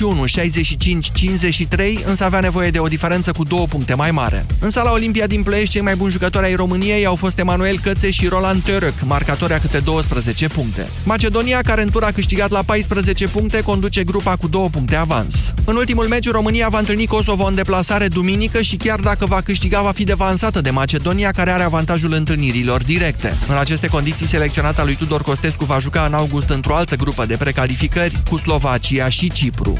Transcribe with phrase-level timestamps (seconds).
[0.00, 4.46] 61-65-53, însă avea nevoie de o diferență cu două puncte mai mare.
[4.58, 8.10] În sala Olimpia din Ploiești, cei mai buni jucători ai României au fost Emanuel Cățe
[8.10, 10.88] și Roland Törăc, marcatori a câte 12 puncte.
[11.04, 15.54] Macedonia, care în tur a câștigat la 14 puncte, conduce grupa cu două puncte avans.
[15.64, 19.82] În ultimul meci, România va întâlni Kosovo în deplasare duminică și chiar dacă va câștiga,
[19.82, 23.36] va fi devansată de Macedonia, care are avantajul întâlnirilor directe.
[23.48, 27.36] În aceste condiții, selecționata lui Tudor Costescu va juca în august într-o altă grupă de
[27.36, 29.78] precalificări cu Slovacia și Cipru.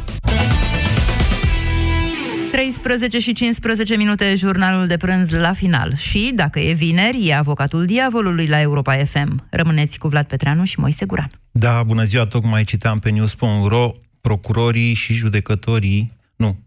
[2.50, 5.94] 13 și 15 minute, jurnalul de prânz la final.
[5.96, 9.46] Și, dacă e vineri, e avocatul diavolului la Europa FM.
[9.50, 11.30] Rămâneți cu Vlad Petreanu și Moise Guran.
[11.50, 16.58] Da, bună ziua, tocmai citeam pe news.ro procurorii și judecătorii nu.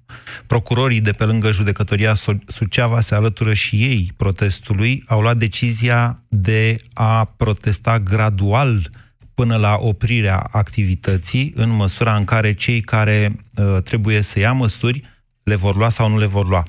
[0.47, 2.13] Procurorii de pe lângă judecătoria
[2.47, 8.89] Suceava se alătură și ei protestului, au luat decizia de a protesta gradual
[9.33, 15.11] până la oprirea activității, în măsura în care cei care uh, trebuie să ia măsuri
[15.43, 16.67] le vor lua sau nu le vor lua.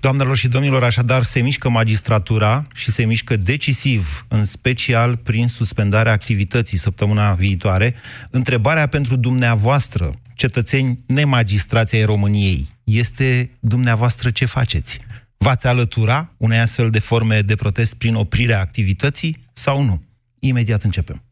[0.00, 6.12] Doamnelor și domnilor, așadar se mișcă magistratura și se mișcă decisiv, în special prin suspendarea
[6.12, 7.94] activității săptămâna viitoare.
[8.30, 14.98] Întrebarea pentru dumneavoastră, cetățeni nemagistrați ai României, este dumneavoastră ce faceți?
[15.36, 20.02] V-ați alătura unei astfel de forme de protest prin oprirea activității sau nu?
[20.38, 21.22] Imediat începem.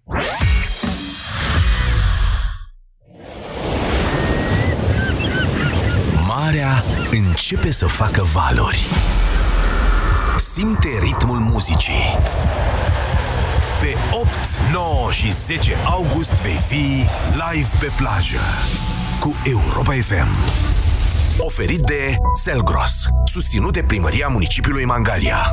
[6.52, 8.86] Marea începe să facă valori.
[10.36, 12.18] Simte ritmul muzicii.
[13.80, 14.28] Pe 8,
[14.72, 18.40] 9 și 10 august vei fi live pe plajă
[19.20, 20.28] cu Europa FM.
[21.38, 25.52] Oferit de Selgros, susținut de Primăria Municipiului Mangalia.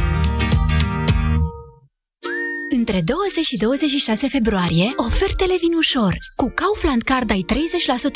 [2.77, 6.17] Între 20 și 26 februarie, ofertele vin ușor.
[6.35, 7.45] Cu Kaufland Card ai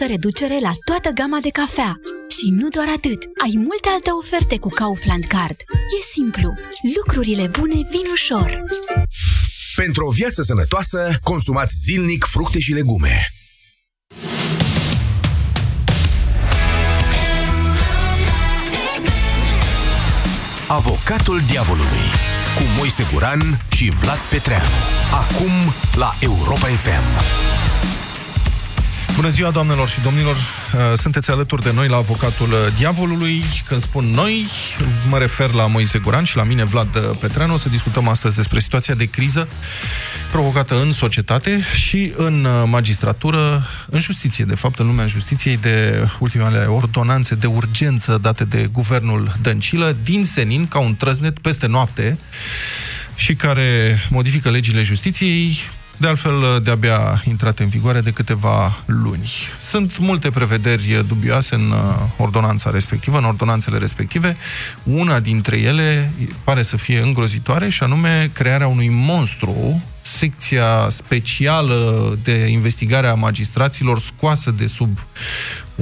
[0.05, 1.99] 30% reducere la toată gama de cafea.
[2.29, 5.55] Și nu doar atât, ai multe alte oferte cu Kaufland Card.
[5.99, 6.53] E simplu,
[6.95, 8.61] lucrurile bune vin ușor.
[9.75, 13.27] Pentru o viață sănătoasă, consumați zilnic fructe și legume.
[20.67, 24.63] Avocatul diavolului cu Moise Guran și Vlad Petreanu.
[25.11, 25.51] Acum
[25.95, 27.64] la Europa FM.
[29.15, 30.35] Bună ziua, doamnelor și domnilor!
[30.35, 33.43] Uh, sunteți alături de noi la Avocatul Diavolului.
[33.67, 34.45] Când spun noi,
[35.09, 37.53] mă refer la Moise Guran și la mine, Vlad Petreanu.
[37.53, 39.47] O să discutăm astăzi despre situația de criză
[40.31, 46.07] provocată în societate și în uh, magistratură, în justiție, de fapt, în lumea justiției, de
[46.19, 52.17] ultimele ordonanțe de urgență date de guvernul Dăncilă, din senin, ca un trăznet, peste noapte,
[53.15, 55.57] și care modifică legile justiției,
[55.97, 59.31] de altfel de-abia intrate în vigoare de câteva luni.
[59.59, 61.77] Sunt multe prevederi dubioase în uh,
[62.17, 64.35] ordonanța respectivă, în ordonanțele respective.
[64.83, 66.11] Una dintre ele
[66.43, 73.99] pare să fie îngrozitoare și anume crearea unui monstru secția specială de investigare a magistraților
[73.99, 74.99] scoasă de sub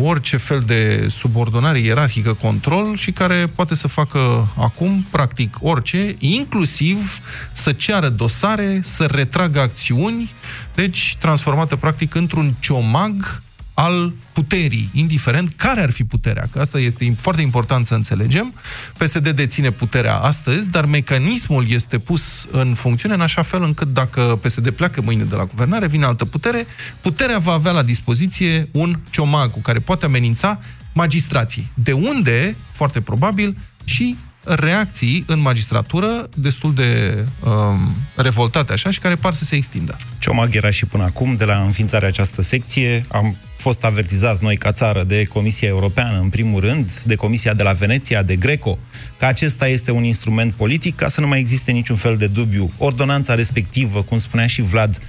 [0.02, 7.20] orice fel de subordonare ierarhică, control și care poate să facă acum, practic, orice, inclusiv
[7.52, 10.34] să ceară dosare, să retragă acțiuni,
[10.76, 13.42] deci transformată, practic, într-un ciomag
[13.74, 18.54] al puterii, indiferent care ar fi puterea, că asta este foarte important să înțelegem.
[18.98, 24.40] PSD deține puterea astăzi, dar mecanismul este pus în funcțiune în așa fel încât dacă
[24.42, 26.68] PSD pleacă mâine de la guvernare, vine altă putere,
[27.02, 30.60] puterea va avea la dispoziție un ciomag cu care poate amenința
[30.94, 31.72] magistrații.
[31.74, 39.16] De unde, foarte probabil, și reacții în magistratură destul de um, revoltate așa și care
[39.16, 39.96] par să se extindă.
[40.20, 44.72] Ciomag era și până acum, de la înființarea această secție, am fost avertizați noi ca
[44.72, 48.78] țară de Comisia Europeană, în primul rând, de Comisia de la Veneția, de Greco,
[49.20, 52.72] că acesta este un instrument politic ca să nu mai existe niciun fel de dubiu.
[52.78, 55.02] Ordonanța respectivă, cum spunea și Vlad,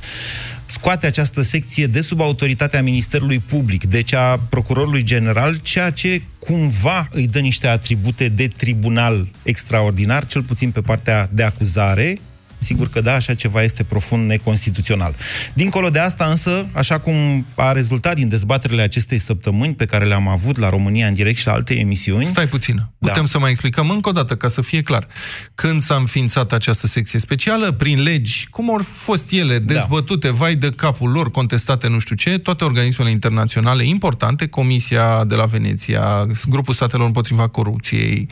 [0.66, 7.08] scoate această secție de sub autoritatea Ministerului Public, deci a Procurorului General, ceea ce cumva
[7.10, 12.18] îi dă niște atribute de tribunal extraordinar, cel puțin pe partea de acuzare,
[12.64, 15.16] sigur că da, așa ceva este profund neconstituțional.
[15.52, 20.28] Dincolo de asta însă, așa cum a rezultat din dezbaterile acestei săptămâni pe care le-am
[20.28, 22.24] avut la România în direct și la alte emisiuni...
[22.24, 23.26] Stai puțin, putem da.
[23.26, 25.06] să mai explicăm încă o dată, ca să fie clar.
[25.54, 29.72] Când s-a înființat această secție specială, prin legi, cum au fost ele da.
[29.72, 30.34] dezbătute, da.
[30.34, 35.44] vai de capul lor, contestate nu știu ce, toate organismele internaționale importante, Comisia de la
[35.44, 38.26] Veneția, Grupul Statelor împotriva corupției,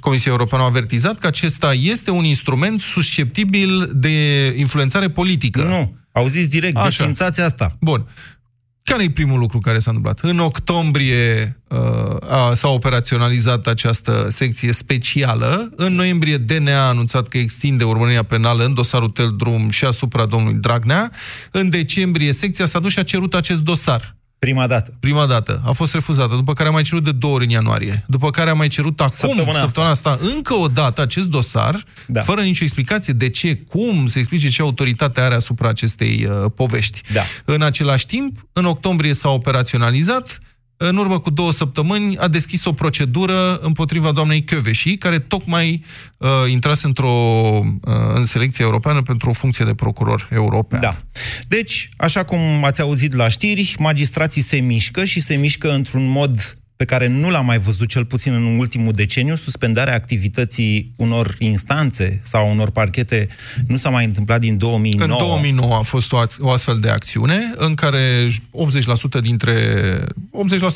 [0.00, 5.62] Comisia Europeană au avertizat că acesta este un instrument susceptibil de influențare politică.
[5.62, 6.86] Nu, au zis direct, Așa.
[6.86, 7.76] desfințați asta.
[7.80, 8.06] Bun.
[8.82, 10.20] Care e primul lucru care s-a întâmplat?
[10.30, 15.72] În octombrie uh, s-a operaționalizat această secție specială.
[15.76, 20.26] În noiembrie DNA a anunțat că extinde urmărirea penală în dosarul Tel Drum și asupra
[20.26, 21.12] domnului Dragnea.
[21.50, 24.13] În decembrie secția s-a dus și a cerut acest dosar.
[24.44, 24.94] Prima dată.
[25.00, 25.62] Prima dată.
[25.64, 28.04] A fost refuzată, după care a mai cerut de două ori în ianuarie.
[28.06, 30.10] După care a mai cerut acum, săptămâna, săptămâna asta.
[30.10, 32.20] asta, încă o dată acest dosar, da.
[32.20, 37.00] fără nicio explicație de ce, cum, să explice ce autoritate are asupra acestei uh, povești.
[37.12, 37.20] Da.
[37.44, 40.38] În același timp, în octombrie s-a operaționalizat,
[40.76, 45.84] în urmă cu două săptămâni, a deschis o procedură împotriva doamnei Căveși, care tocmai
[46.18, 47.10] uh, intrase într-o,
[47.64, 50.80] uh, în selecția europeană pentru o funcție de procuror european.
[50.80, 50.96] Da.
[51.48, 56.56] Deci, așa cum ați auzit la știri, magistrații se mișcă și se mișcă într-un mod
[56.76, 62.20] pe care nu l-am mai văzut cel puțin în ultimul deceniu, suspendarea activității unor instanțe
[62.22, 63.28] sau unor parchete
[63.66, 65.20] nu s-a mai întâmplat din 2009.
[65.20, 69.54] În 2009 a fost o, o astfel de acțiune în care 80% dintre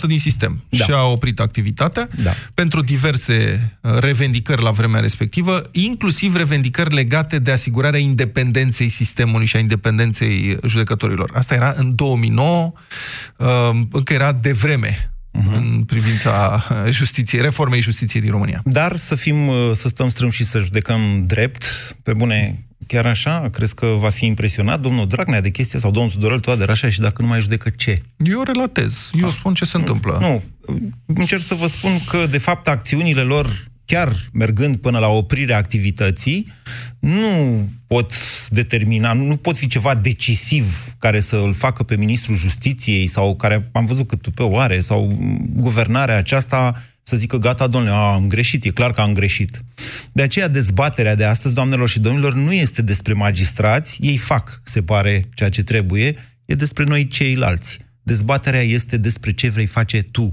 [0.05, 0.85] 80% din sistem da.
[0.85, 2.31] și-a oprit activitatea da.
[2.55, 9.57] pentru diverse uh, revendicări la vremea respectivă, inclusiv revendicări legate de asigurarea independenței sistemului și
[9.57, 11.31] a independenței judecătorilor.
[11.35, 12.73] Asta era în 2009,
[13.37, 15.57] uh, încă era de vreme uh-huh.
[15.57, 18.61] în privința justiției, reformei justiției din România.
[18.65, 21.65] Dar să fim, uh, să stăm strâm și să judecăm drept,
[22.03, 23.49] pe bune, chiar așa?
[23.53, 27.01] Crezi că va fi impresionat domnul Dragnea de chestia sau domnul Tudorel Toader așa și
[27.01, 28.03] dacă nu mai judecă ce?
[28.17, 29.33] Eu relatez, eu ah.
[29.33, 30.19] spun ce se întâmplă.
[30.21, 30.43] Nu,
[31.07, 36.53] încerc să vă spun că, de fapt, acțiunile lor chiar mergând până la oprirea activității,
[36.99, 38.13] nu pot
[38.49, 43.69] determina, nu pot fi ceva decisiv care să îl facă pe ministrul justiției sau care
[43.73, 45.19] am văzut cât pe oare, sau
[45.53, 49.65] guvernarea aceasta să zică gata, domnule, a, am greșit, e clar că am greșit.
[50.13, 54.83] De aceea dezbaterea de astăzi, doamnelor și domnilor, nu este despre magistrați, ei fac, se
[54.83, 57.79] pare, ceea ce trebuie, e despre noi ceilalți.
[58.03, 60.29] Dezbaterea este despre ce vrei face tu.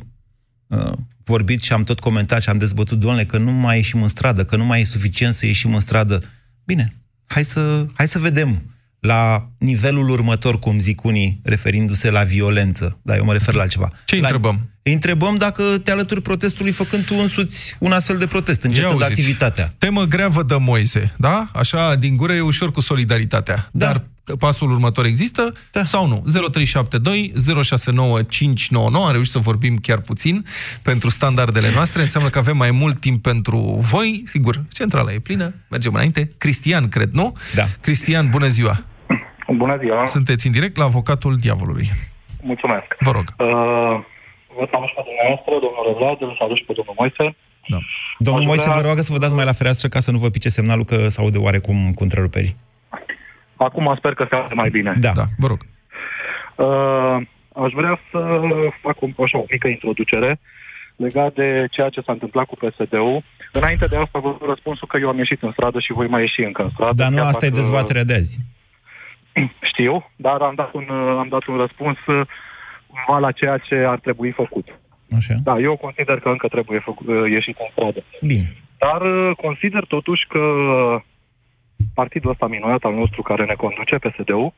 [0.67, 0.91] Uh,
[1.23, 4.45] vorbit și am tot comentat și am dezbătut, domnule, că nu mai ieșim în stradă,
[4.45, 6.23] că nu mai e suficient să ieșim în stradă.
[6.65, 6.95] Bine,
[7.25, 13.00] hai să, hai să vedem la nivelul următor, cum zic unii, referindu-se la violență.
[13.01, 13.91] Dar eu mă refer la altceva.
[14.06, 14.21] Ce la...
[14.21, 14.69] întrebăm?
[14.83, 19.73] Îi întrebăm dacă te alături protestului făcând tu însuți un astfel de protest, încetând activitatea.
[19.77, 21.50] Temă grea vă dă Moise, da?
[21.53, 23.69] Așa, din gură e ușor cu solidaritatea.
[23.71, 23.85] Da.
[23.85, 24.03] Dar
[24.39, 25.83] pasul următor există da.
[25.83, 26.24] sau nu?
[26.25, 27.33] 0372
[27.63, 30.44] 069599, am reușit să vorbim chiar puțin
[30.83, 33.57] pentru standardele noastre, înseamnă că avem mai mult timp pentru
[33.92, 36.30] voi, sigur, centrala e plină, mergem înainte.
[36.38, 37.33] Cristian, cred, nu?
[37.56, 37.63] Da.
[37.81, 38.83] Cristian, bună ziua!
[39.48, 40.06] Bună ziua!
[40.06, 41.89] Sunteți în direct la avocatul diavolului.
[42.42, 42.86] Mulțumesc!
[43.00, 43.24] Vă rog!
[43.24, 43.48] Uh,
[44.57, 47.25] vă salut pe dumneavoastră, domnul Vlad, îl salut și pe domnul Moise.
[47.68, 47.80] Da.
[48.18, 48.81] Domnul Aș Moise, vrea...
[48.81, 50.98] vă rog să vă dați mai la fereastră ca să nu vă pice semnalul că
[51.10, 52.56] se aude oarecum cu întreruperi.
[53.55, 54.93] Acum sper că se aude mai bine.
[54.99, 55.59] Da, da vă rog.
[56.55, 57.27] Uh,
[57.65, 58.39] aș vrea să
[58.81, 60.39] fac un, așa, o mică introducere
[60.95, 63.23] legat de ceea ce s-a întâmplat cu PSD-ul.
[63.51, 66.41] Înainte de asta vă răspunsul că eu am ieșit în stradă și voi mai ieși
[66.41, 66.93] încă în stradă.
[66.95, 68.39] Dar nu asta e dezbaterea de azi.
[69.71, 70.85] Știu, dar am dat un,
[71.19, 71.97] am dat un răspuns
[72.88, 74.67] cumva la ceea ce ar trebui făcut.
[75.15, 75.33] Așa.
[75.43, 78.03] Da, eu consider că încă trebuie făcut, ieșit în stradă.
[78.21, 78.55] Bine.
[78.77, 79.01] Dar
[79.33, 80.39] consider totuși că
[81.94, 84.54] partidul ăsta minunat al nostru care ne conduce, PSD-ul,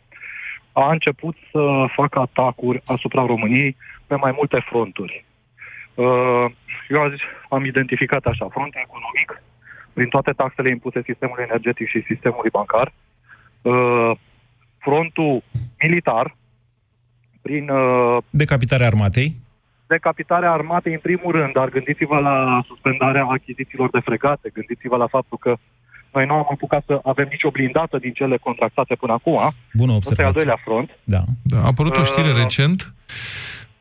[0.72, 3.76] a început să facă atacuri asupra României
[4.08, 5.26] pe mai multe fronturi.
[5.94, 6.46] Uh,
[6.90, 7.16] eu azi
[7.50, 9.44] am identificat așa, frontul economic,
[9.94, 12.94] prin toate taxele impuse sistemului energetic și sistemului bancar,
[13.62, 14.12] uh,
[14.78, 15.44] frontul
[15.82, 16.36] militar,
[17.42, 17.70] prin...
[17.70, 19.36] Uh, Decapitarea armatei?
[19.88, 25.38] Decapitarea armatei în primul rând, dar gândiți-vă la suspendarea achizițiilor de fregate, gândiți-vă la faptul
[25.38, 25.58] că
[26.18, 29.38] noi nu am apucat să avem nicio blindată din cele contractate până acum.
[29.74, 30.12] Bună observație.
[30.12, 30.90] Asta e al doilea front.
[31.04, 31.22] Da.
[31.42, 31.60] da.
[31.64, 32.38] A apărut o știre uh...
[32.42, 32.94] recent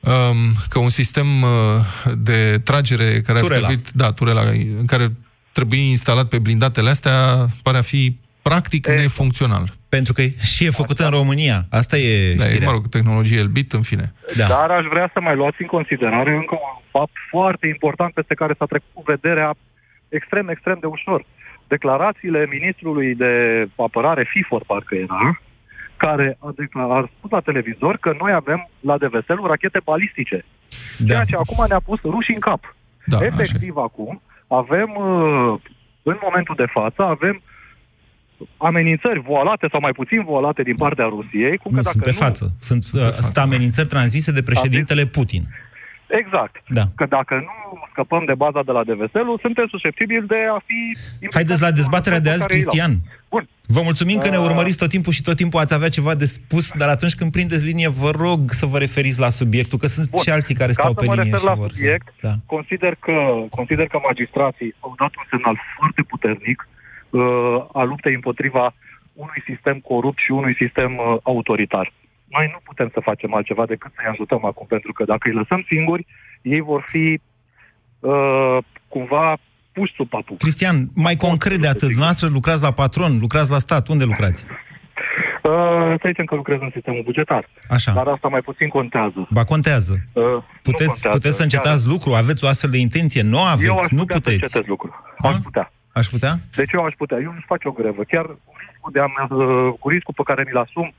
[0.01, 0.39] um,
[0.69, 1.51] că un sistem uh,
[2.29, 3.67] de tragere care Turela.
[3.67, 4.43] a trebuit, da, Turela,
[4.87, 5.07] care
[5.53, 8.03] trebuie instalat pe blindatele astea, pare a fi
[8.43, 9.65] practic e, nefuncțional.
[9.89, 11.59] Pentru că și e făcut în România.
[11.71, 12.67] Asta e da, știrea.
[12.67, 14.13] E, mă rog, tehnologie Elbit, în fine.
[14.37, 14.47] Da.
[14.47, 18.55] Dar aș vrea să mai luați în considerare încă un fapt foarte important peste care
[18.59, 19.55] s-a trecut cu vederea
[20.09, 21.25] extrem, extrem de ușor.
[21.69, 23.33] Declarațiile ministrului de
[23.77, 25.41] apărare, FIFOR parcă era,
[25.97, 30.45] care a, declarat, a spus la televizor că noi avem la deveselu rachete balistice.
[30.99, 31.07] Da.
[31.07, 32.77] Ceea ce acum ne-a pus rușii în cap.
[33.05, 35.55] Da, Efectiv acum avem, uh,
[36.03, 37.43] în momentul de față, avem
[38.57, 41.57] amenințări voalate sau mai puțin voalate din partea Rusiei.
[41.57, 42.53] Cum Nu, că dacă sunt pe nu, față.
[42.59, 43.23] Sunt, uh, față.
[43.23, 45.43] sunt amenințări transmise de președintele Putin.
[46.07, 46.63] Exact.
[46.69, 46.83] Da.
[46.95, 50.79] Că dacă nu scăpăm de baza de la deveselu, suntem susceptibili de a fi...
[51.33, 52.73] Haideți la dezbaterea de azi, care îi dau.
[52.73, 52.97] Cristian.
[53.29, 53.49] Bun.
[53.67, 56.25] Vă mulțumim că ne Uh, urmăriți tot timpul și tot timpul ați avea ceva de
[56.25, 60.11] spus, dar atunci când prindeți linie, vă rog să vă referiți la subiectul, că sunt
[60.11, 60.23] Bun.
[60.23, 62.27] și alții care Ca stau să pe mă linie refer și la vor subiect, să...
[62.27, 62.33] Da.
[62.47, 63.17] Consider că,
[63.51, 66.69] consider că magistrații au dat un semnal foarte puternic
[67.11, 67.21] uh,
[67.73, 68.75] a luptei împotriva
[69.13, 71.93] unui sistem corupt și unui sistem uh, autoritar.
[72.29, 75.65] Noi nu putem să facem altceva decât să-i ajutăm acum, pentru că dacă îi lăsăm
[75.69, 76.07] singuri,
[76.43, 77.21] ei vor fi
[78.01, 79.37] uh, cumva
[79.73, 80.39] puși sub papuc.
[80.39, 84.45] Cristian, mai concret de atât, noastră lucrați la patron, lucrați la stat, unde lucrați?
[85.43, 85.53] Uh,
[86.01, 87.93] să zicem că lucrez în sistemul bugetar, Așa.
[87.93, 89.27] dar asta mai puțin contează.
[89.31, 89.93] Ba contează.
[90.13, 91.17] Uh, nu Puteți, contează.
[91.19, 94.15] puteți să încetați lucru, aveți o astfel de intenție, nu aveți, Eu aș nu putea
[94.17, 94.43] să puteți.
[94.43, 94.91] încetez lucru.
[95.23, 95.29] Ha?
[95.29, 95.73] Aș putea.
[95.93, 96.33] Aș putea?
[96.57, 97.19] Deci eu aș putea.
[97.19, 98.03] Eu nu-și fac o grevă.
[98.03, 100.95] Chiar cu riscul, de a, uh, cu riscul pe care mi-l asum,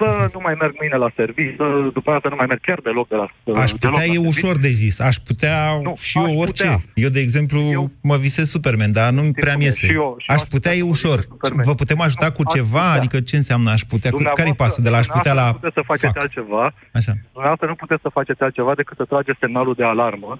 [0.00, 2.80] să nu mai merg mâine la serviciu, să, după aceea să nu mai merg chiar
[2.80, 4.28] deloc de la Aș deloc putea la e serviciu.
[4.28, 5.00] ușor de zis.
[5.00, 6.62] Aș putea Nu, și aș eu orice.
[6.64, 6.76] putea.
[6.94, 9.86] Eu, de exemplu, Eu- mă visez Superman, dar nu prea mi cum e, iese.
[9.86, 11.18] și eu- și eu Aș aș putea putea e să ușor.
[11.18, 11.64] vorbesc cu Superman.
[11.70, 12.84] Vă putem ajuta Nu, cu aș ceva?
[12.86, 12.98] putea.
[12.98, 14.10] Adică ce înseamnă aș putea?
[14.10, 14.82] Cu- Care-i Dumneavoastră- pasul?
[14.86, 15.46] De la aș putea la...
[15.48, 16.22] dumneavoastră Nu puteți să faceți fac.
[16.24, 16.64] altceva.
[16.98, 17.12] Așa.
[17.32, 20.32] Dumneavoastră nu puteți să faceți altceva decât să trageți semnalul de alarmă,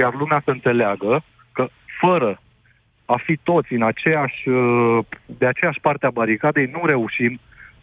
[0.00, 1.12] iar lumea să înțeleagă
[1.56, 1.62] că
[2.02, 2.30] fără
[3.14, 4.98] a fi toți în aceeași, uh,
[5.40, 7.40] de aceeași parte a baricadei, nu reușim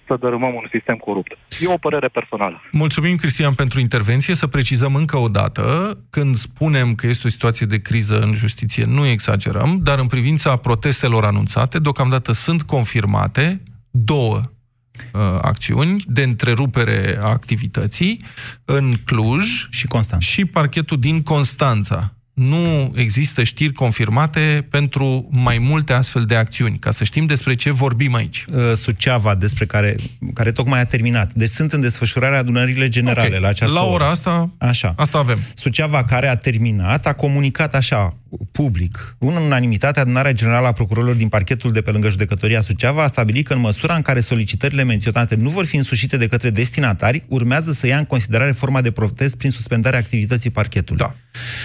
[0.10, 1.32] să dărâmăm un sistem corupt.
[1.60, 2.62] E o părere personală.
[2.72, 4.36] Mulțumim, Cristian, pentru intervenție.
[4.36, 5.64] Să precizăm încă o dată,
[6.10, 10.56] când spunem că este o situație de criză în justiție, nu exagerăm, dar în privința
[10.56, 13.62] protestelor anunțate, deocamdată sunt confirmate
[13.92, 18.22] două uh, acțiuni de întrerupere a activității
[18.66, 20.22] în Cluj Și Constant.
[20.22, 22.14] și parchetul din Constanța.
[22.40, 27.72] Nu există știri confirmate pentru mai multe astfel de acțiuni, ca să știm despre ce
[27.72, 28.46] vorbim aici.
[28.54, 29.96] Uh, Suceava, despre care,
[30.34, 31.34] care tocmai a terminat.
[31.34, 33.42] Deci sunt în desfășurare adunările generale Ok.
[33.42, 33.94] la această La oră.
[33.94, 34.94] ora asta, Așa.
[34.98, 35.40] asta avem.
[35.54, 38.16] Suceava, care a terminat, a comunicat așa,
[38.52, 43.08] public, în unanimitate, adunarea generală a procurorilor din parchetul de pe lângă judecătoria Suceava a
[43.08, 47.24] stabilit că în măsura în care solicitările menționate nu vor fi însușite de către destinatari,
[47.28, 51.02] urmează să ia în considerare forma de protest prin suspendarea activității parchetului.
[51.02, 51.16] Da.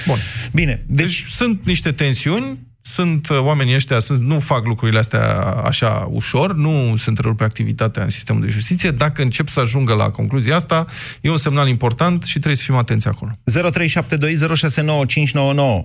[0.07, 0.19] Bun.
[0.53, 4.99] Bine, Deci, deci, deci sunt niște tensiuni, sunt uh, oamenii ăștia, sunt, nu fac lucrurile
[4.99, 8.91] astea așa ușor, nu se întrerupe activitatea în sistemul de justiție.
[8.91, 10.85] Dacă încep să ajungă la concluzia asta,
[11.21, 13.31] e un semnal important și trebuie să fim atenți acolo.
[13.33, 13.37] 0372069599.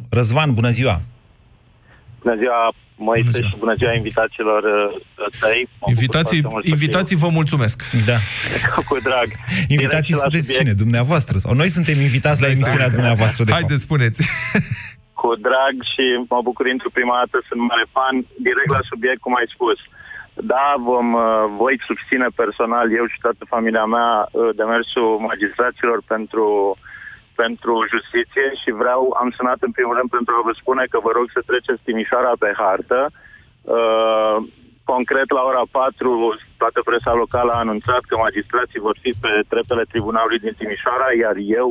[0.09, 1.01] Răzvan, bună ziua!
[2.21, 3.47] Bună ziua, Moise, Bună ziua.
[3.49, 5.01] și bună ziua invitaților uh,
[5.39, 5.61] tăi.
[5.61, 7.83] Mă bucur Invitații, foarte mult să invitații vă mulțumesc.
[8.05, 8.17] Da.
[8.17, 9.27] fiu Cu drag.
[9.67, 10.61] Invitații Direct la sunteți subiect.
[10.61, 10.73] cine?
[10.73, 11.37] Dumneavoastră?
[11.37, 13.61] Sau noi suntem invitați la emisiunea dumneavoastră, de fapt.
[13.61, 14.27] Haideți, spuneți.
[15.19, 18.15] Cu drag și mă bucur intru prima dată, sunt mare fan.
[18.47, 19.79] Direct la subiect, cum ai spus.
[20.53, 26.47] Da, vom, uh, voi susține personal, eu și toată familia mea, uh, demersul magistraților pentru
[27.41, 31.11] pentru justiție și vreau, am sunat în primul rând pentru a vă spune că vă
[31.17, 32.99] rog să treceți Timișoara pe hartă.
[33.77, 34.37] Uh,
[34.91, 39.83] concret, la ora 4, toată presa locală a anunțat că magistrații vor fi pe treptele
[39.91, 41.69] tribunalului din Timișoara, iar eu,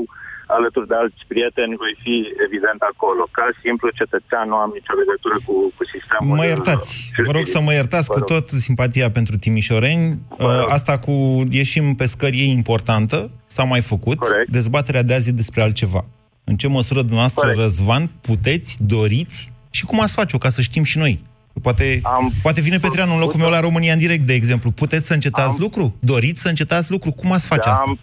[0.56, 2.14] alături de alți prieteni, voi fi
[2.46, 3.22] evident acolo.
[3.38, 6.36] Ca simplu cetățean, nu am nicio legătură cu, cu sistemul.
[6.40, 6.90] Mă uh, iertați,
[7.28, 7.54] vă rog juridic.
[7.54, 8.28] să mă iertați Vă cu rog.
[8.32, 10.04] tot simpatia pentru timișoreni.
[10.38, 10.66] Vă rog.
[10.66, 11.14] Uh, Asta cu
[11.60, 13.18] ieșim pe scări e importantă,
[13.54, 14.18] s-a mai făcut.
[14.18, 14.48] Corect.
[14.58, 16.02] Dezbaterea de azi e despre altceva.
[16.50, 17.60] În ce măsură dumneavoastră, Corect.
[17.60, 21.14] Răzvan, puteți, doriți și cum ați face-o, ca să știm și noi?
[21.62, 24.70] Poate, Am poate vine Petreanu în locul meu la România în direct, de exemplu.
[24.70, 25.94] Puteți să încetați Am- lucru?
[26.00, 27.10] Doriți să încetați lucru?
[27.12, 27.84] Cum ați face Da, asta?
[27.86, 27.98] am,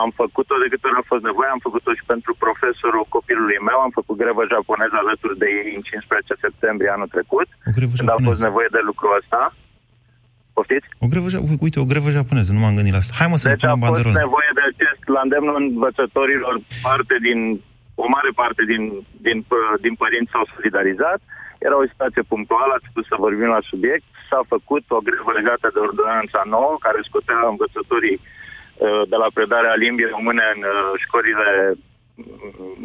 [0.00, 3.78] am făcut-o de câte ori a fost nevoie, am făcut-o și pentru profesorul copilului meu,
[3.86, 8.08] am făcut grevă japoneză alături de ei în 15 septembrie anul trecut, O grevă când
[8.12, 8.46] a fost japoneză.
[8.48, 9.40] nevoie de lucrul ăsta.
[10.56, 10.88] Poftiți?
[11.04, 13.14] O grevă, ja- uite, o grevă japoneză, nu m-am gândit la asta.
[13.20, 14.24] Hai mă să ne Deci a punem fost banderole.
[14.26, 16.54] nevoie de acest, la îndemnul învățătorilor,
[16.88, 17.38] parte din,
[18.04, 18.82] o mare parte din,
[19.26, 21.20] din, pă- din părinți s-au solidarizat.
[21.66, 24.06] Era o situație punctuală, ați spus să vorbim la subiect.
[24.30, 28.38] S-a făcut o grevă legată de ordonanța nouă, care scotea învățătorii uh,
[29.12, 31.48] de la predarea limbii române în uh, școlile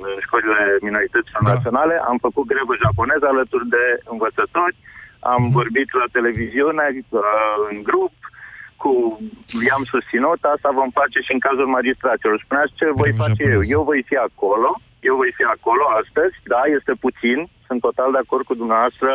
[0.09, 1.47] în școlile minorităților Da.
[1.49, 1.53] da.
[1.53, 1.95] naționale.
[2.11, 3.83] Am făcut grevă japoneză alături de
[4.13, 4.75] învățători.
[5.33, 5.51] Am Mhm.
[5.59, 7.21] vorbit la televiziune, uh,
[7.71, 8.15] în grup,
[8.81, 8.91] cu
[9.67, 12.35] i-am susținut, asta vom face și în cazul magistraților.
[12.45, 13.47] Spuneați ce voi Grevă face eu.
[13.47, 13.73] japoneză.
[13.75, 14.69] Eu voi fi acolo,
[15.09, 19.11] eu voi fi acolo astăzi, da, este puțin, sunt total de acord cu dumneavoastră,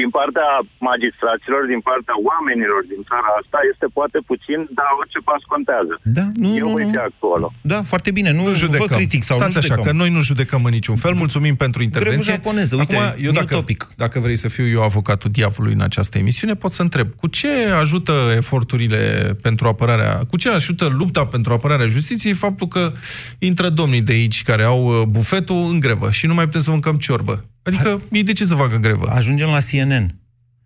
[0.00, 0.48] din partea
[0.90, 5.94] magistraților, din partea oamenilor din țara asta, este poate puțin, dar orice pas contează.
[6.18, 6.92] Da, nu, Eu nu, voi nu.
[6.94, 7.46] fi acolo.
[7.72, 8.30] Da, foarte bine.
[8.38, 8.86] Nu, Nu nu judecăm.
[8.90, 9.86] vă critic sau Stați nu așa, judecăm.
[9.88, 11.12] că noi nu judecăm în niciun fel.
[11.24, 12.32] Mulțumim pentru intervenție.
[12.32, 13.80] japoneză, uite, Acum, eu new dacă, topic.
[14.04, 17.48] dacă vrei să fiu eu avocatul diavolului în această emisiune, pot să întreb, cu ce
[17.80, 18.98] ajută eforturile
[19.42, 22.92] pentru apărarea, cu ce ajută lupta pentru apărarea justiției faptul că
[23.38, 26.70] intră domnii de aici care au uh, bufetul în grevă și nu mai putem să
[26.70, 27.44] mâncăm ciorbă?
[27.68, 29.10] Adică, ei de ce să facă grevă?
[29.14, 30.14] Ajungem la CNN.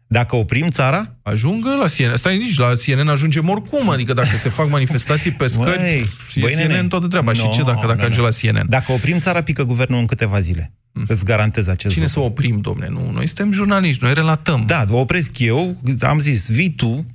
[0.07, 2.17] Dacă oprim țara, Ajungă la CNN.
[2.17, 3.91] Stai nici, la CNN ajungem oricum.
[3.91, 6.87] Adică dacă se fac manifestații pe scări, Băi, și băi, CNN nene.
[6.89, 7.33] toată treaba.
[7.33, 8.03] și No, ce dacă, dacă nene.
[8.03, 8.67] ajunge la CNN?
[8.69, 10.73] dacă oprim țara, pică guvernul în câteva zile.
[11.07, 12.21] Îți garantez acest Cine lucru.
[12.21, 12.87] să oprim, domne?
[12.91, 14.63] Nu, noi suntem jurnaliști, noi relatăm.
[14.67, 17.07] Da, o opresc eu, am zis, vii tu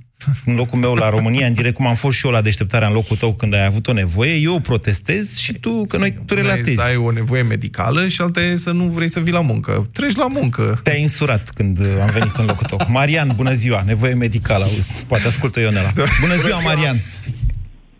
[0.46, 2.94] în locul meu la România, în direct, cum am fost și eu la deșteptarea în
[2.94, 6.40] locul tău când ai avut o nevoie, eu protestez și tu, că noi, tu Una
[6.40, 6.74] e relatezi.
[6.74, 9.88] Să ai o nevoie medicală și alta e să nu vrei să vii la muncă.
[9.92, 10.80] Treci la muncă.
[10.82, 12.78] Te-ai insurat când uh, am venit în locul tău.
[12.88, 15.06] Marian, bună ziua, nevoie medicală, auzi.
[15.06, 15.88] Poate ascultă Ionela.
[16.20, 16.96] Bună ziua, Marian.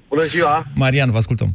[0.08, 0.66] Bună ziua!
[0.74, 1.54] Marian, vă ascultăm.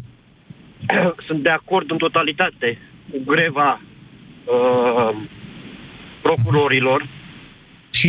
[1.28, 2.78] Sunt de acord în totalitate
[3.12, 5.16] cu greva uh,
[6.22, 7.10] procurorilor,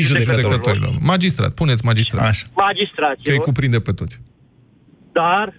[0.01, 0.53] Și judecătorilor.
[0.53, 0.93] Judecătorilor.
[1.01, 2.27] Magistrat, puneți magistrat.
[2.29, 2.45] Așa.
[2.45, 4.21] Că îi magistraților, cuprinde pe toți.
[5.13, 5.55] dar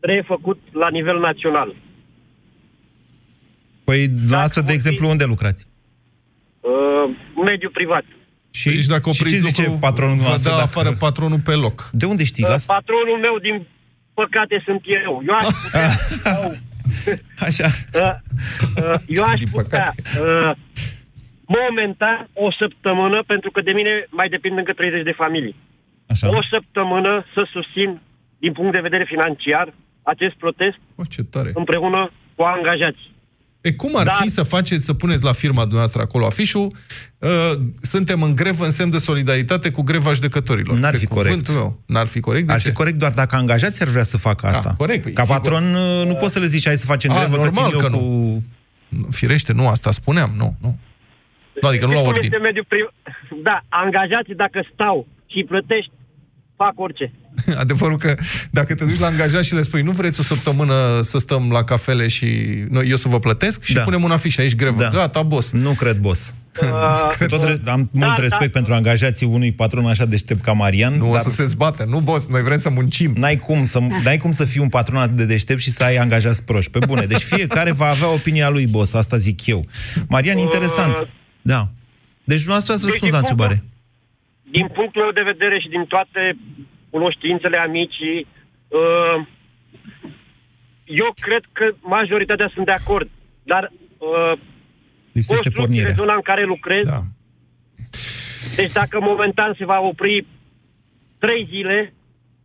[0.00, 1.74] trebuie făcut la nivel național.
[3.84, 5.66] Păi, dumneavoastră, de vor exemplu, fi- unde lucrați?
[6.60, 8.04] Uh, mediu privat.
[8.50, 10.42] Și, Deci dacă și opriți ce zice lucru, patronul vă noastră?
[10.50, 11.88] dă dacă- afară patronul pe loc.
[11.92, 12.42] De unde știți?
[12.42, 12.64] Uh, Las...
[12.64, 13.66] patronul meu, din
[14.14, 15.22] păcate, sunt eu.
[15.28, 15.88] Eu aș putea...
[16.24, 16.54] sau,
[17.38, 17.66] Așa.
[17.94, 18.14] uh,
[18.84, 19.94] uh, eu aș Din putea...
[20.20, 20.56] Uh,
[21.46, 25.56] momentan, o săptămână, pentru că de mine mai depind încă 30 de familii.
[26.06, 26.28] Așa.
[26.28, 28.00] O săptămână să susțin,
[28.38, 31.50] din punct de vedere financiar, acest protest O, ce tare.
[31.54, 33.12] împreună cu angajați.
[33.60, 36.66] E, cum ar Dar- fi să faceți, să puneți la firma dumneavoastră acolo afișul,
[37.18, 37.30] uh,
[37.82, 40.78] suntem în grevă în semn de solidaritate cu greva judecătorilor.
[40.78, 41.28] N-ar Pe fi corect.
[41.28, 41.80] cuvântul Meu.
[41.86, 42.46] N-ar fi corect?
[42.46, 42.68] De Ar ce?
[42.68, 44.74] fi corect doar dacă angajații ar vrea să facă asta.
[44.78, 45.36] corect, păi, Ca sigur.
[45.36, 47.74] patron uh, nu poți să le zici hai să facem A, grevă, că normal țin
[47.80, 48.42] eu că cu...
[49.10, 50.78] Firește, nu, asta spuneam, nu, nu.
[51.62, 52.24] Nu, adică nu la Cum ordine.
[52.30, 52.94] este mediul privat?
[53.42, 55.90] Da, angajații dacă stau și îi plătești,
[56.56, 57.12] fac orice.
[57.64, 58.14] Adevărul că
[58.50, 61.64] dacă te duci la angajat și le spui nu vreți o săptămână să stăm la
[61.64, 62.28] cafele și
[62.68, 63.82] noi, eu să vă plătesc și Da.
[63.82, 64.82] punem un afiș aici grevă.
[64.82, 64.88] Da.
[64.88, 65.52] Gata, boss.
[65.52, 66.34] Nu cred, boss.
[66.62, 67.74] Uh, Tot re- am Da,
[68.06, 68.22] mult da.
[68.22, 71.84] respect pentru angajații unui patron așa deștept ca Marian, Nu o dar să se zbate.
[71.88, 73.12] Nu, boss, noi vrem să muncim.
[73.16, 75.96] n-ai cum, să, n-ai cum să fii un patron atât de deștept și să ai
[75.96, 76.70] angajați proști.
[76.70, 77.06] Pe bune.
[77.06, 78.92] Deci fiecare va avea opinia lui, boss.
[78.94, 79.64] Asta zic eu.
[80.08, 81.08] Marian, interesant.
[81.44, 81.60] Uh, Da.
[82.30, 83.72] Deci dumneavoastră ați Deci, răspuns la din punctul- întrebare.
[84.56, 86.22] din punctul meu de vedere și din toate
[86.90, 88.18] cunoștințele amicii,
[88.68, 89.16] uh,
[90.84, 93.08] eu cred că majoritatea sunt de acord.
[93.42, 93.62] Dar
[93.98, 94.32] uh,
[95.12, 95.94] Lipsește construcțiile, pornirea.
[96.00, 97.00] zona în care lucrez, Da.
[98.56, 100.26] deci dacă momentan se va opri
[101.18, 101.94] trei zile,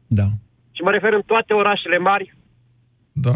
[0.08, 0.28] Da.
[0.72, 2.34] și mă refer în toate orașele mari,
[3.12, 3.36] Da.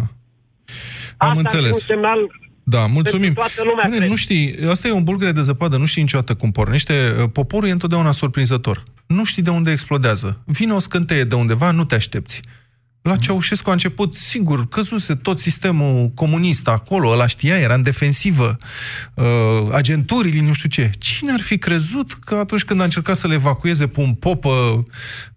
[1.17, 1.71] Am asta ar fi înțeles.
[1.73, 2.19] un semnal
[2.63, 3.33] Da, mulțumim.
[3.33, 4.09] Pentru toată lumea, Bine, cred.
[4.09, 6.93] nu știi, asta e un bulgăre de zăpadă, nu știi niciodată cum pornește.
[7.33, 8.83] Poporul e întotdeauna surprinzător.
[9.07, 10.41] Nu știi de unde explodează.
[10.45, 12.41] Vine o scânteie de undeva, nu te aștepți.
[13.03, 18.55] La Ceaușescu a început, sigur, căzuse tot sistemul comunist acolo, ăla știa, era în defensivă,
[19.13, 19.25] uh,
[19.71, 20.91] agenturile, nu știu ce.
[20.97, 24.45] Cine ar fi crezut că atunci când a încercat să le evacueze pe un pop
[24.45, 24.53] uh,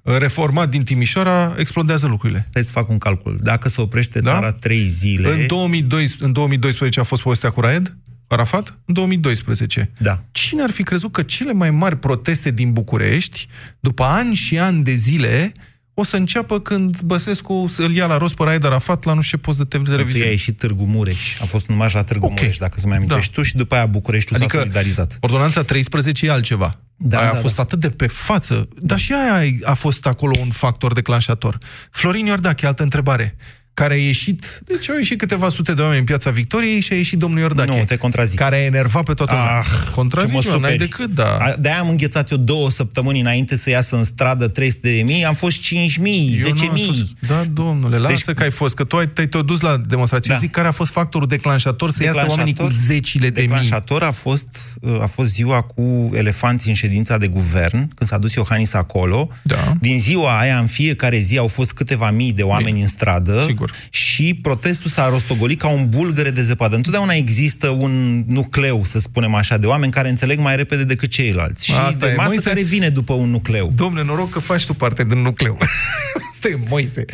[0.03, 2.45] reformat din Timișoara, explodează lucrurile?
[2.53, 3.39] Hai să fac un calcul.
[3.43, 4.33] Dacă se oprește Da?
[4.33, 5.33] țara trei zile...
[5.33, 7.97] În, 2012, în 2012 a fost povestea cu Raed?
[8.27, 8.79] Arafat?
[8.85, 9.91] În 2012.
[9.99, 10.23] Da.
[10.31, 13.49] Cine ar fi crezut că cele mai mari proteste din București,
[13.81, 15.53] după ani și ani de zile,
[15.99, 19.37] o să înceapă când Băsescu îl ia la rost pe Raed Arafat la nu știu
[19.39, 20.31] ce post de Întâi a televiziune.
[20.31, 21.41] ieșit Târgu Mureș.
[21.41, 22.31] A fost un marș la Târgu Ok.
[22.41, 23.33] Mureș, dacă să mai amintești Da.
[23.35, 25.17] tu, și după aia Bucureștiul Adică s-a solidarizat.
[25.21, 26.71] ordonanța 13 e altceva.
[26.97, 27.63] Da, aia da, a fost da.
[27.63, 28.69] atât de pe față.
[28.81, 31.59] Dar și aia a fost acolo un factor declanșator.
[31.91, 33.35] Florin Iordache, altă întrebare.
[33.77, 36.97] Care a ieșit, deci au ieșit câteva sute de oameni în piața Victoriei și a
[36.97, 37.79] ieșit domnul Iordache.
[37.79, 38.39] Nu, te contrazic.
[38.39, 39.59] Care a enervat pe toată lumea.
[39.59, 40.91] Ah, Contrazici, ce mă mă, n-ai superi.
[40.91, 41.37] decât, da.
[41.37, 45.25] A- De-aia am înghețat eu două săptămâni înainte să iasă în stradă 300 de mii,
[45.25, 47.17] am fost 5 mii, Eu nu 10 am spus- mii.
[47.29, 50.33] Da, domnule, lasă Deci- că ai fost, că tu ai, te-ai te dus la demonstrație.
[50.33, 50.39] Da.
[50.39, 53.49] Zic care a fost factorul declanșator să iasă oamenii cu zecile de mii.
[53.49, 54.49] Declanșator a fost,
[54.81, 59.29] uh, a fost ziua cu elefanții în ședința de guvern, când s-a dus Iohannis acolo.
[59.43, 59.73] Da.
[59.81, 62.81] Din ziua aia, în fiecare zi, au fost câteva mii de oameni Bine.
[62.83, 63.66] în stradă Sigur.
[63.91, 66.77] Și protestul s-a rostogolit ca un bulgăre de zăpadă.
[66.77, 71.65] Întotdeauna există un nucleu, să spunem așa, de oameni care înțeleg mai repede decât ceilalți.
[71.65, 72.49] Și Asta de e, masă Moise.
[72.49, 73.71] care vine după un nucleu.
[73.75, 75.59] Domnule, noroc că faci tu parte din nucleu.
[76.31, 77.05] Asta e Moise.
[77.05, 77.09] 0372069599.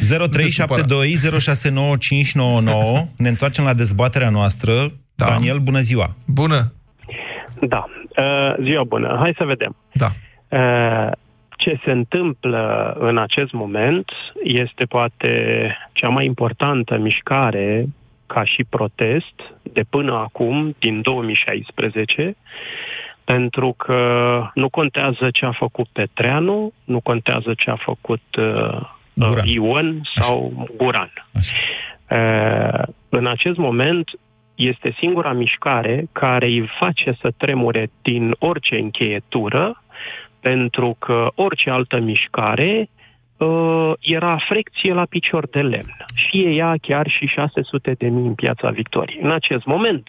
[3.16, 4.72] Ne întoarcem la dezbaterea noastră.
[5.14, 5.26] Da.
[5.26, 6.16] Daniel, bună ziua!
[6.26, 6.72] Bună.
[7.68, 7.84] Da.
[8.16, 9.16] Uh, ziua bună.
[9.20, 9.76] Hai să vedem.
[9.92, 10.12] Da.
[10.48, 11.10] Uh,
[11.62, 14.10] ce se întâmplă în acest moment
[14.42, 15.32] este poate
[15.92, 17.86] cea mai importantă mișcare
[18.26, 22.36] ca și protest de până acum, din 2016,
[23.24, 24.00] pentru că
[24.54, 28.80] nu contează ce a făcut Petreanu, nu contează ce a făcut uh,
[29.14, 29.46] Guran.
[29.46, 31.12] Ion sau Guran.
[31.34, 31.56] Așa.
[32.10, 34.10] Uh, în acest moment
[34.54, 39.81] este singura mișcare care îi face să tremure din orice încheietură,
[40.42, 42.88] pentru că orice altă mișcare
[43.36, 45.96] uh, era frecție la picior de lemn.
[46.14, 49.22] Și ea chiar și 600 de mii în piața Victoriei.
[49.22, 50.08] În acest moment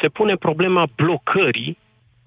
[0.00, 1.78] se pune problema blocării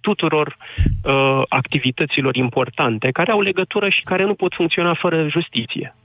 [0.02, 5.96] tuturor uh, activităților importante care au legătură și care nu pot funcționa fără justiție.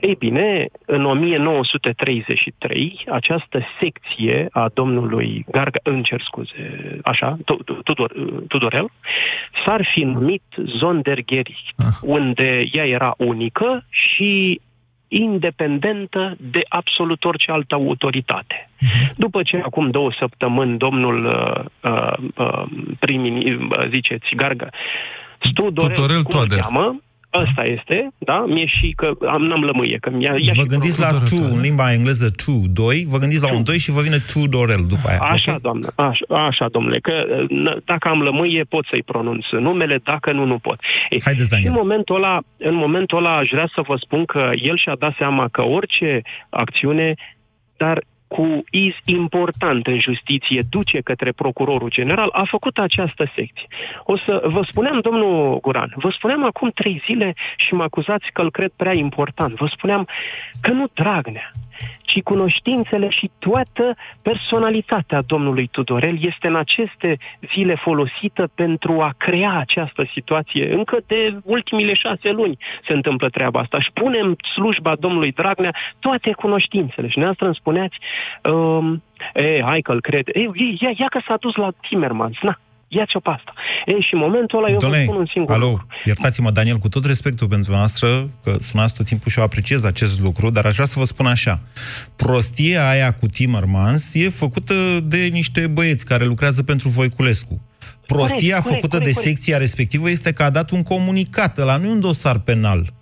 [0.00, 7.36] Ei bine, în 1933, această secție a domnului Garga, îmi cer scuze, așa,
[7.84, 8.12] Tudor,
[8.48, 8.90] Tudorel,
[9.64, 10.42] s-ar fi numit
[10.78, 14.60] Zondergheri, unde ea era unică și
[15.08, 18.70] independentă de absolut orice altă autoritate.
[19.16, 22.62] După ce acum două săptămâni domnul uh, uh, uh,
[22.98, 23.42] prim
[23.90, 24.68] ziceți, Garga,
[25.38, 26.58] Studorel, Tudorel cum îl Toader.
[26.58, 27.00] cheamă,
[27.34, 28.44] Ăsta este, da?
[28.48, 31.30] Mie și că am, n-am lămâie, că mi-a, ia Vă și gândiți la pronunț.
[31.30, 34.46] tu, în limba engleză tu, 2, vă gândiți la un 2 și vă vine tu
[34.48, 35.18] Dorel după aia.
[35.20, 35.60] Așa, ok?
[35.60, 37.12] doamnă, așa, așa, domnule, că
[37.44, 40.78] n- dacă am lămâie pot să-i pronunț numele, dacă nu, nu pot.
[41.10, 41.70] Ei, Haideți, și Daniel.
[41.70, 45.14] în momentul, ăla, în momentul ăla aș vrea să vă spun că el și-a dat
[45.18, 47.14] seama că orice acțiune,
[47.76, 48.02] dar
[48.34, 53.66] cu iz important în justiție duce către procurorul general, a făcut această secție.
[54.04, 58.40] O să vă spuneam, domnul Guran, vă spuneam acum trei zile și mă acuzați că
[58.42, 59.54] îl cred prea important.
[59.54, 60.08] Vă spuneam
[60.60, 61.50] că nu Dragnea,
[62.02, 67.18] ci cunoștințele și toată personalitatea domnului Tudorel este în aceste
[67.54, 70.74] zile folosită pentru a crea această situație.
[70.74, 73.80] Încă de ultimile șase luni se întâmplă treaba asta.
[73.80, 77.06] Și punem în slujba domnului Dragnea toate cunoștințele.
[77.06, 77.96] Și dumneavoastră îmi spuneați,
[78.42, 79.02] um,
[79.34, 80.28] e, hai că-l cred.
[80.28, 80.40] E,
[80.78, 82.58] ia, ia că s-a dus la Timmermans, na,
[82.96, 83.52] ia-ți-o pe asta.
[83.86, 85.86] E, și în momentul ăla eu vă Dom'le, spun un singur alo, lucru.
[86.04, 90.20] iertați-mă, Daniel, cu tot respectul pentru noastră, că sunați tot timpul și eu apreciez acest
[90.20, 91.60] lucru, dar aș vrea să vă spun așa.
[92.16, 94.74] Prostia aia cu Timmermans e făcută
[95.04, 97.60] de niște băieți care lucrează pentru Voiculescu.
[98.06, 99.36] Prostia Corect, corect, făcută corect, de corect.
[99.36, 101.58] secția respectivă este că a dat un comunicat.
[101.58, 102.92] Ăla nu e un dosar penal.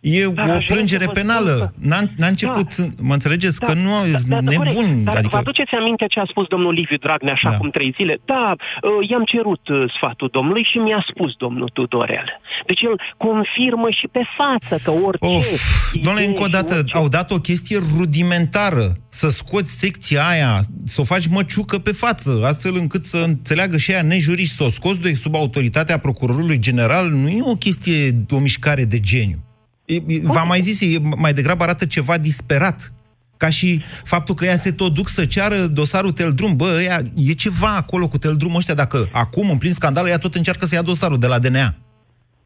[0.00, 1.54] E Da, o aș vrea plângere să vă spun penală.
[1.58, 2.68] că- N-a, n-a început,
[3.08, 4.66] mă înțelegeți, că nu e da, da, nebun.
[4.66, 5.04] corect.
[5.04, 5.28] Dar adică...
[5.32, 7.54] vă aduceți aminte ce a spus domnul Liviu Dragnea așa Da.
[7.54, 8.14] acum trei zile?
[8.24, 12.28] Da, uh, i-am cerut uh, sfatul domnului și mi-a spus domnul Tudorel.
[12.66, 15.26] Deci el confirmă și pe față că orice...
[15.36, 15.46] Of,
[16.02, 18.86] doamne, idee încă o și dată, orice- au dat o chestie rudimentară.
[19.08, 23.90] Să scoți secția aia, să o faci măciucă pe față, astfel încât să înțeleagă și
[23.92, 28.38] aia nejuriști, să o scoți de sub autoritatea procurorului general, nu e o chestie, o
[28.38, 29.36] mișcare de geniu.
[29.88, 32.92] E- e- V-am mai zis, e, mai degrabă arată ceva disperat.
[33.36, 36.56] Ca și faptul că ea se tot duc să ceară dosarul Teldrum.
[36.56, 40.34] Bă, ăia, e ceva acolo cu Teldrum ăștia, dacă acum, în plin scandal, ea tot
[40.34, 41.74] încearcă să ia dosarul de la DNA.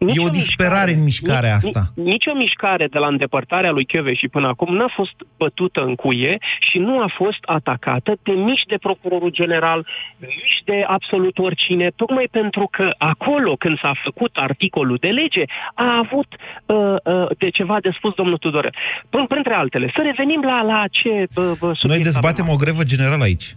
[0.04, 1.82] Nici e o disperare în mișcarea nici, asta.
[1.94, 5.80] Nici, nici o mișcare de la îndepărtarea lui Chioveș și până acum n-a fost bătută
[5.80, 6.38] în cuie
[6.70, 9.86] și nu a fost atacată de nici de procurorul general,
[10.18, 16.02] nici de absolut oricine, tocmai pentru că acolo, când s-a făcut articolul de lege, a
[16.04, 16.30] avut
[16.66, 18.70] uh, uh, de ceva de spus domnul Tudore.
[19.10, 22.56] Prin- Printre altele, să revenim la, la ce uh, uh, subiect Noi avem dezbatem o
[22.56, 23.56] grevă generală aici.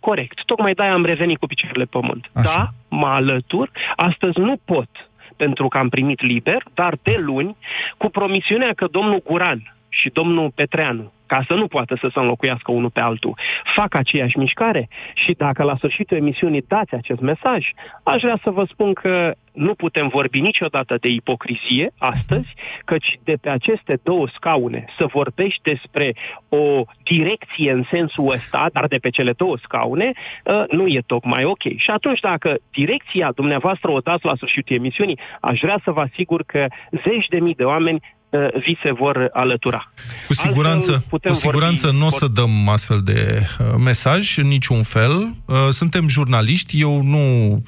[0.00, 0.42] Corect.
[0.46, 2.30] Tocmai de-aia am revenit cu picioarele pe pământ.
[2.32, 2.52] Așa.
[2.54, 3.70] Da, mă alătur.
[3.96, 4.88] Astăzi nu pot,
[5.36, 7.56] pentru că am primit liber, dar de luni,
[7.96, 12.72] cu promisiunea că domnul Guran și domnul Petreanu, ca să nu poată să se înlocuiască
[12.72, 13.38] unul pe altul,
[13.74, 17.62] fac aceeași mișcare și dacă la sfârșitul emisiunii dați acest mesaj,
[18.02, 23.34] aș vrea să vă spun că nu putem vorbi niciodată de ipocrizie astăzi, căci de
[23.40, 26.14] pe aceste două scaune să vorbești despre
[26.48, 31.44] o direcție în sensul ăsta, dar de pe cele două scaune, uh, nu e tocmai
[31.44, 31.62] ok.
[31.62, 36.42] Și atunci, dacă direcția dumneavoastră o dați la sfârșitul emisiunii, aș vrea să vă asigur
[36.46, 38.21] că zeci de mii de oameni uh,
[38.64, 39.92] vi se vor alătura.
[40.26, 44.36] Cu siguranță, Altfel putem cu siguranță vorbi- nu o să dăm astfel de uh, mesaj
[44.36, 45.34] în niciun fel.
[45.44, 47.18] Uh, suntem jurnaliști, eu nu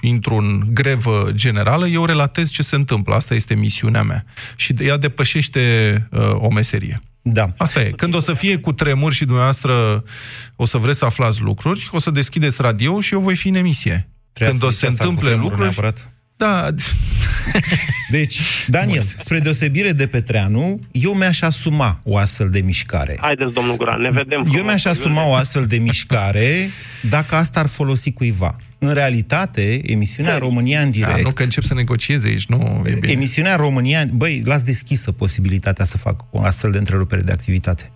[0.00, 3.14] intru în grevă generală, eu relatez ce se întâmplă.
[3.14, 4.24] Asta este misiunea mea.
[4.57, 5.61] Și ea depășește
[6.11, 7.00] uh, o meserie.
[7.22, 7.46] Da.
[7.57, 7.90] Asta e.
[7.90, 10.05] Când o să fie cu tremur și dumneavoastră
[10.57, 13.55] o să vreți să aflați lucruri, o să deschideți radio și eu voi fi în
[13.55, 14.09] emisie.
[14.33, 15.74] Trebuia Când să o să zici se asta cu întâmple tremurul lucruri...
[15.74, 16.13] neapărat.
[16.37, 16.68] Da,
[18.11, 23.16] Deci, Daniel, spre deosebire de Petreanu, eu mi-aș asuma o astfel de mișcare.
[23.20, 24.47] Haideți, domnul Guran, ne vedem.
[24.55, 26.70] Eu mi-aș asuma o astfel de mișcare
[27.11, 28.57] dacă asta ar folosi cuiva.
[28.79, 31.14] În realitate, emisiunea România în direct...
[31.14, 33.12] Da, nu că încep să negocieze aici, nu e bine.
[33.12, 34.05] Emisiunea România...
[34.12, 37.90] Băi, las deschisă posibilitatea să fac o astfel de întrerupere de activitate.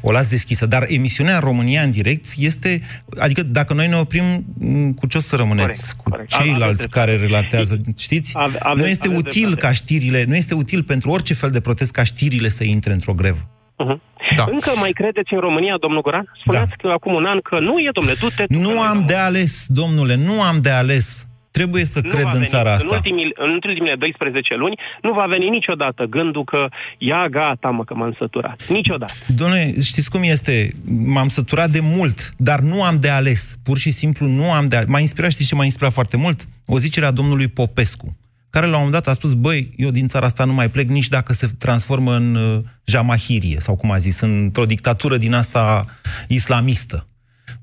[0.00, 0.66] O las deschisă.
[0.66, 2.80] Dar emisiunea România în direct este...
[3.18, 4.24] Adică dacă noi ne oprim,
[4.58, 5.66] m, cu ce o să rămâneți?
[5.66, 6.28] Corect, cu corect.
[6.30, 8.30] ceilalți Aveți care relatează, știți?
[8.36, 9.66] Ave- aveți- nu este aveți util dreptate.
[9.66, 13.12] ca știrile, nu este util pentru orice fel de protest ca știrile să intre într-o
[13.14, 13.38] grevă.
[13.84, 14.12] Uh-huh.
[14.36, 14.44] Da.
[14.52, 16.24] Încă mai credeți în România, domnul Goran?
[16.40, 16.76] Spuneați Da.
[16.76, 18.44] că acum un an că nu e, domnule, du-te.
[18.46, 21.23] tu, Nu că am noi de ales, domnule, nu am de ales.
[21.58, 22.46] Trebuie să nu cred va în veni.
[22.46, 22.94] țara În, asta.
[22.94, 27.94] ultimii, în ultimile 12 luni nu va veni niciodată gândul că ia gata, mă, că
[27.94, 28.66] m-am săturat.
[28.68, 29.12] Niciodată.
[29.26, 30.72] Doamne, știți cum este?
[31.14, 33.58] M-am săturat de mult, dar nu am de ales.
[33.62, 34.88] Pur și simplu nu am de ales.
[34.88, 36.48] M-a inspirat, știți ce m-a inspirat foarte mult?
[36.66, 38.16] O zicere a domnului Popescu,
[38.50, 40.88] care la un moment dat a spus, băi, eu din țara asta nu mai plec
[40.88, 45.86] nici dacă se transformă în uh, jamahirie, sau cum a zis, într-o dictatură din asta
[46.28, 47.06] islamistă.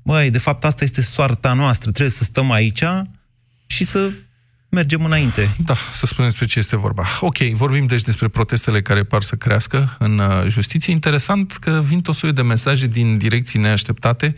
[0.04, 2.82] Băi, de fapt asta este soarta noastră, trebuie să stăm aici
[3.72, 4.10] și să
[4.68, 5.48] mergem înainte.
[5.58, 7.06] Da, să spunem despre ce este vorba.
[7.20, 10.92] Ok, vorbim deci despre protestele care par să crească în uh, justiție.
[10.92, 14.34] Interesant că vin tot soiul de mesaje din direcții neașteptate.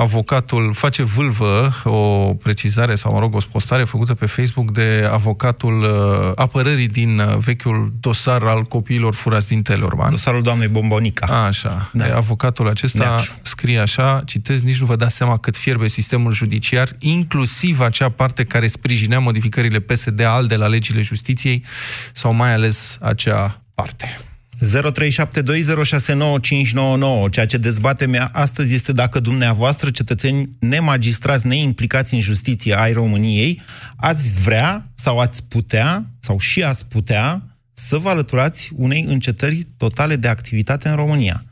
[0.00, 5.82] Avocatul face vâlvă o precizare sau, mă rog, o postare făcută pe Facebook de avocatul
[5.82, 10.10] uh, apărării din uh, vechiul dosar al copiilor furați din Telorman.
[10.10, 11.44] Dosarul doamnei Bombonica.
[11.46, 11.90] Așa.
[11.92, 12.06] Da.
[12.06, 12.16] Da.
[12.16, 13.32] Avocatul acesta Neaciu.
[13.42, 18.44] scrie așa, citez, nici nu vă dați seama cât fierbe sistemul judiciar, inclusiv acea parte
[18.44, 21.64] care sprijinea modificările PSD-ALDE la legile justiției,
[22.12, 24.18] sau mai ales acea parte.
[24.60, 27.30] 0372069599.
[27.30, 33.60] Ceea ce dezbatem astăzi este dacă dumneavoastră, cetățeni nemagistrați, neimplicați în justiție ai României,
[34.00, 37.40] ați vrea sau ați putea, sau și ați putea,
[37.72, 41.42] să vă alăturați unei încetări totale de activitate în România.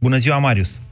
[0.00, 0.82] Bună ziua, Marius!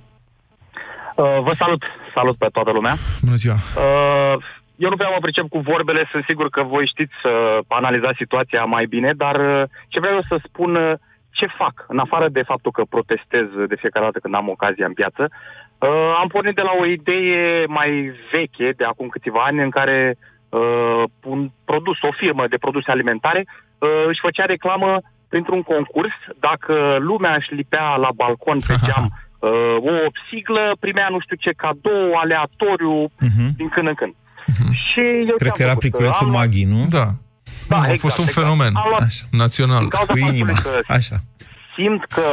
[1.17, 1.83] Uh, vă salut,
[2.15, 2.95] salut pe toată lumea.
[3.21, 3.55] Bună ziua!
[3.55, 4.37] Uh,
[4.77, 7.29] eu nu prea mă pricep cu vorbele, sunt sigur că voi știți să
[7.69, 10.93] analizați situația mai bine, dar uh, ce vreau eu să spun, uh,
[11.39, 14.93] ce fac, în afară de faptul că protestez de fiecare dată când am ocazia în
[15.01, 17.91] piață, uh, am pornit de la o idee mai
[18.33, 20.17] veche, de acum câțiva ani, în care
[20.49, 24.91] uh, un produs, o firmă de produse alimentare, uh, își făcea reclamă
[25.29, 29.97] printr-un concurs, dacă lumea își lipea la balcon pe geam uh, o
[30.31, 32.97] siglă, primea nu știu ce cadou aleatoriu
[33.29, 33.47] Mhm.
[33.57, 34.15] din când în când.
[34.89, 35.81] Și eu Cred ce-am că era făcut?
[35.89, 36.81] pliculețul Am luat- Maghi, nu?
[36.99, 37.07] Da.
[37.69, 38.41] Da, nu, a exact, fost un exact.
[38.47, 39.25] fenomen Am luat- Așa.
[39.45, 39.79] național.
[39.79, 40.59] Din cauza Cu faptului inima.
[40.67, 41.17] că Așa.
[41.77, 42.27] simt că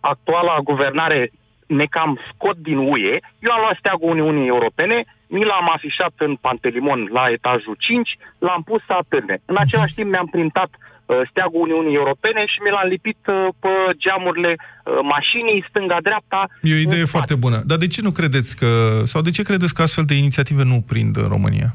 [0.00, 1.20] actuala guvernare
[1.66, 4.96] ne cam scot din UE, eu am luat steagul Uniunii Europene,
[5.36, 8.08] mi l-am afișat în Pantelimon la etajul 5,
[8.46, 9.36] l-am pus să atârne.
[9.44, 13.72] În același timp mi-am printat uh, steagul Uniunii Europene și mi l-am lipit uh, pe
[14.04, 16.40] geamurile uh, mașinii, stânga-dreapta.
[16.62, 17.58] E o idee în foarte bună.
[17.70, 18.68] Dar de ce nu credeți că,
[19.04, 21.68] sau de ce credeți că astfel de inițiative nu prind în România?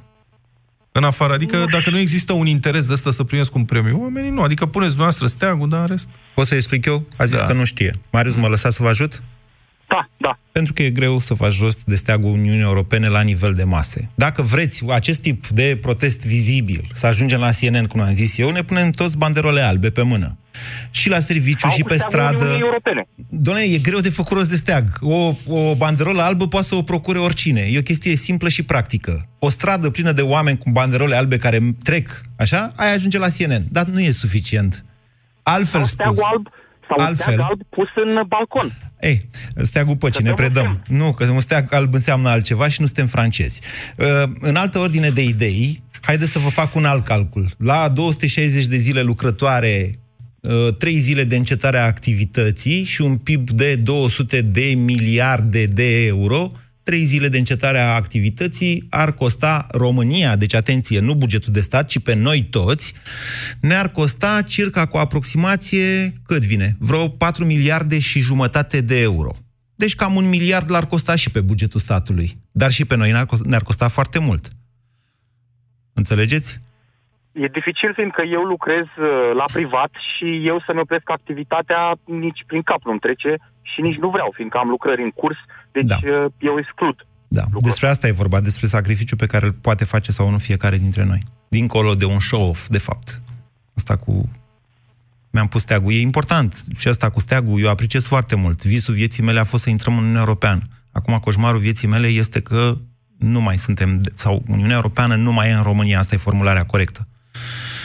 [0.91, 4.29] În afară, adică dacă nu există un interes de ăsta să primesc un premiu, oamenii
[4.29, 6.09] nu, adică puneți noastră steagul, dar în rest...
[6.35, 7.07] Pot să explic eu?
[7.17, 7.45] A zis Da.
[7.45, 7.99] că nu știe.
[8.11, 9.23] Marius, mă lăsa să vă ajut?
[9.87, 10.39] Da, da.
[10.51, 14.09] Pentru că e greu să faci jos de steagul Uniunii Europene la nivel de mase.
[14.15, 18.49] Dacă vreți acest tip de protest vizibil, să ajungem la CNN, cum am zis eu,
[18.51, 20.37] ne punem toți banderole albe pe mână.
[20.91, 22.43] Și la serviciu, Sau și cu pe steagul stradă.
[22.43, 23.07] Uniunii Europene.
[23.29, 24.85] Doamne, e greu de făcut rost de steag.
[25.01, 27.61] O, o banderolă albă poate să o procure oricine.
[27.61, 29.27] E o chestie simplă și practică.
[29.39, 33.65] O stradă plină de oameni cu banderole albe care trec, așa, aia ajunge la CNN.
[33.71, 34.85] Dar nu e suficient.
[35.43, 35.91] Altfel Sau spus.
[35.91, 36.47] steagul alb,
[36.87, 37.31] sau un Altfel.
[37.33, 38.71] steag alb pus în balcon.
[38.99, 39.29] Ei,
[39.63, 40.83] steagul păcii, ne Că dăm predăm.
[40.87, 43.61] Nu, că un steag alb înseamnă altceva și nu suntem francezi.
[43.97, 44.05] Uh,
[44.39, 47.49] în altă ordine de idei, haideți să vă fac un alt calcul.
[47.57, 49.98] La 260 de zile lucrătoare,
[50.41, 56.05] uh, 3 zile de încetare a activității și un PIB de 200 de miliarde de
[56.05, 56.51] euro,
[56.83, 61.87] 3 zile de încetare a activității ar costa România, deci atenție, nu bugetul de stat,
[61.87, 62.93] ci pe noi toți,
[63.61, 66.75] ne-ar costa circa cu aproximație, cât vine?
[66.79, 69.35] Vreo 4 miliarde și jumătate de euro.
[69.75, 72.37] Deci cam un miliard l-ar costa și pe bugetul statului.
[72.51, 74.51] Dar și pe noi ne-ar costa, ne-ar costa foarte mult.
[75.93, 76.59] Înțelegeți?
[77.31, 82.61] E dificil fiindcă eu lucrez uh, la privat și eu să-mi opresc activitatea nici prin
[82.61, 85.37] cap nu trece și nici nu vreau, fiindcă am lucrări în curs,
[85.71, 85.95] deci Da.
[85.95, 86.95] uh, eu exclud.
[87.27, 90.77] Da, despre asta e vorba, despre sacrificiul pe care îl poate face sau nu fiecare
[90.77, 91.19] dintre noi.
[91.49, 93.21] Dincolo de un show-off, de fapt.
[93.75, 94.29] Asta cu...
[95.31, 95.91] Mi-am pus steagul.
[95.91, 96.63] E important.
[96.77, 98.65] Și asta cu steagul, eu apreciez foarte mult.
[98.65, 100.61] Visul vieții mele a fost să intrăm în Uniunea Europeană.
[100.91, 102.77] Acum, coșmarul vieții mele este că
[103.17, 105.99] nu mai suntem, sau Uniunea Europeană nu mai e în România.
[105.99, 107.07] Asta e formularea corectă.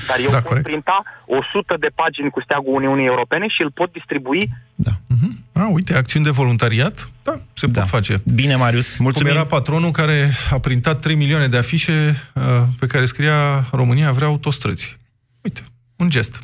[0.07, 0.67] Dar eu Da, da, pot corect.
[0.67, 4.39] printa 100 de pagini cu steagul Uniunii Europene și îl pot distribui
[4.75, 4.91] Da.
[5.07, 5.39] Mhm.
[5.53, 7.11] A, uite, acțiuni de voluntariat?
[7.23, 7.81] Da, se da.
[7.81, 8.23] pot face.
[8.35, 9.29] Bine, Marius, mulțumim.
[9.29, 12.43] Cum era patronul care a printat 3 milioane de afișe uh,
[12.79, 14.97] pe care scria România vrea autostrăzi.
[15.43, 15.61] Uite,
[15.97, 16.39] un gest.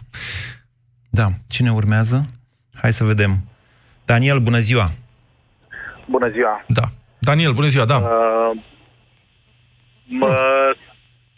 [1.11, 2.29] Da, cine urmează?
[2.75, 3.45] Hai să vedem.
[4.05, 4.91] Daniel, bună ziua!
[6.09, 6.65] Bună ziua!
[6.67, 6.83] Da.
[7.19, 7.97] Daniel, bună ziua, da.
[7.97, 8.61] Uh,
[10.05, 10.37] mă,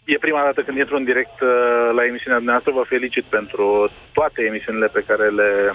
[0.03, 2.71] e prima dată când intru în direct uh, la emisiunea dumneavoastră.
[2.71, 5.69] Vă felicit pentru toate emisiunile pe care le,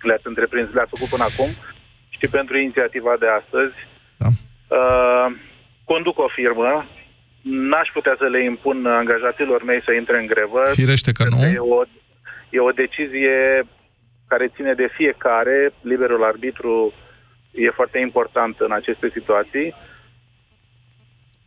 [0.00, 1.50] le-ați întreprins, le-ați făcut până acum
[2.08, 3.74] și pentru inițiativa de astăzi.
[4.22, 4.28] Da.
[4.76, 5.26] Uh,
[5.84, 6.86] conduc o firmă,
[7.42, 10.62] n-aș putea să le impun angajaților mei să intre în grevă.
[10.72, 11.42] Firește că nu.
[11.44, 11.82] E o,
[12.50, 13.66] e o decizie
[14.28, 15.72] care ține de fiecare.
[15.80, 16.92] Liberul arbitru
[17.50, 19.74] e foarte important în aceste situații.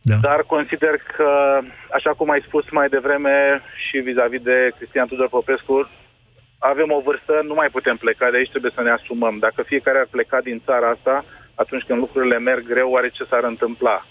[0.08, 0.16] Da.
[0.28, 1.30] Dar consider că,
[1.92, 5.88] așa cum ai spus mai devreme și vis-a-vis de Cristian Tudor Popescu,
[6.58, 9.38] avem o vârstă, nu mai putem pleca de aici, trebuie să ne asumăm.
[9.38, 13.44] Dacă fiecare ar pleca din țara asta, atunci când lucrurile merg greu, oare ce s-ar
[13.44, 14.06] întâmpla?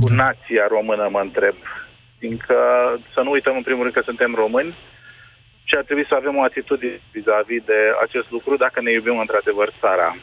[0.00, 0.14] Cu Da.
[0.14, 1.54] nația română, mă întreb.
[2.18, 2.56] Fiindcă
[3.14, 4.76] să nu uităm în primul rând că suntem români
[5.64, 9.72] și ar trebui să avem o atitudine vis-a-vis de acest lucru dacă ne iubim într-adevăr
[9.80, 10.16] țara.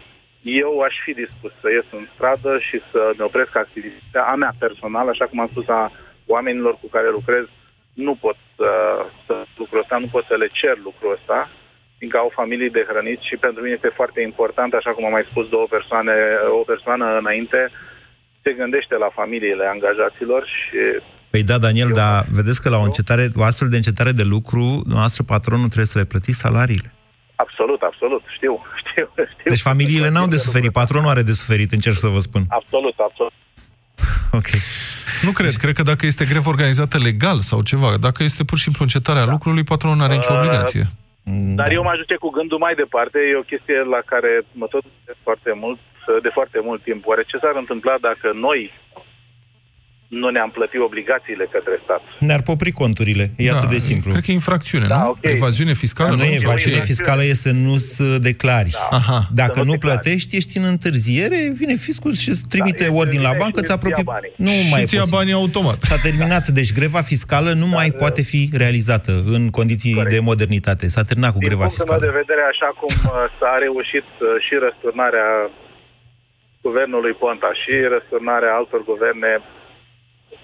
[0.43, 4.53] Eu aș fi dispus să ies în stradă și să ne opresc activitatea a mea
[4.60, 5.91] personală, așa cum am spus a
[6.25, 7.45] oamenilor cu care lucrez,
[7.93, 8.71] nu pot să,
[9.25, 11.49] să lucrul ăsta, nu pot să le cer lucrul ăsta,
[11.97, 15.27] fiindcă au familii de hrănit și pentru mine este foarte important, așa cum am mai
[15.29, 16.13] spus două persoane,
[16.60, 17.60] o persoană înainte,
[18.43, 20.79] se gândește la familiile angajaților și
[21.34, 24.63] Păi da, Daniel, dar vedeți că la o, încetare, o astfel de încetare de lucru,
[24.95, 26.89] noastră patronul trebuie să le plătiți salariile.
[27.36, 28.53] absolut, absolut, știu,
[28.93, 29.49] știu, știu.
[29.53, 32.41] Deci familiile n-au de suferit, patronul are de suferit, încerc să vă spun.
[32.60, 33.34] Absolut, absolut.
[34.39, 34.49] Ok.
[35.25, 35.53] Nu cred.
[35.63, 39.25] Cred că dacă este grevă organizată legal sau ceva, dacă este pur și simplu încetarea
[39.25, 39.32] da.
[39.32, 40.86] lucrului, patronul nu are nicio Uh, obligație.
[41.60, 44.84] Dar eu mă ajute cu gândul mai departe, e o chestie la care mă tot
[44.93, 45.79] gândesc foarte mult,
[46.25, 47.01] de foarte mult timp.
[47.10, 48.60] Oare ce s-ar întâmpla dacă noi
[50.21, 52.02] nu ne-am plătit obligațiile către stat?
[52.19, 54.12] Ne-ar popri conturile, e Da, atât de simplu.
[54.12, 55.10] Cred că e infracțiune, Da, nu?
[55.10, 55.17] ok.
[55.21, 56.10] Evaziune fiscală?
[56.10, 56.80] Nu e evaziune infracțiune.
[56.91, 58.69] fiscală, este nu să declari.
[58.71, 58.97] Da.
[58.97, 59.19] Aha.
[59.41, 59.99] Dacă Să nu nu declari.
[59.99, 63.63] plătești, ești în întârziere, vine fiscul și îți trimite Da, ordin la vine bancă, și
[63.63, 64.04] îți îți ia apropie...
[64.13, 64.32] banii.
[64.47, 65.17] Nu mai și e ți ia posibil.
[65.19, 65.78] banii automat.
[65.89, 70.13] S-a terminat, deci greva fiscală nu mai poate fi realizată în condiții Corect.
[70.15, 70.86] de modernitate.
[70.95, 72.12] S-a terminat cu Din greva punctul meu fiscală.
[72.12, 75.28] de vedere, așa cum uh, s-a reușit uh, și răsturnarea
[76.67, 79.32] guvernului Ponta și răsturnarea altor guverne,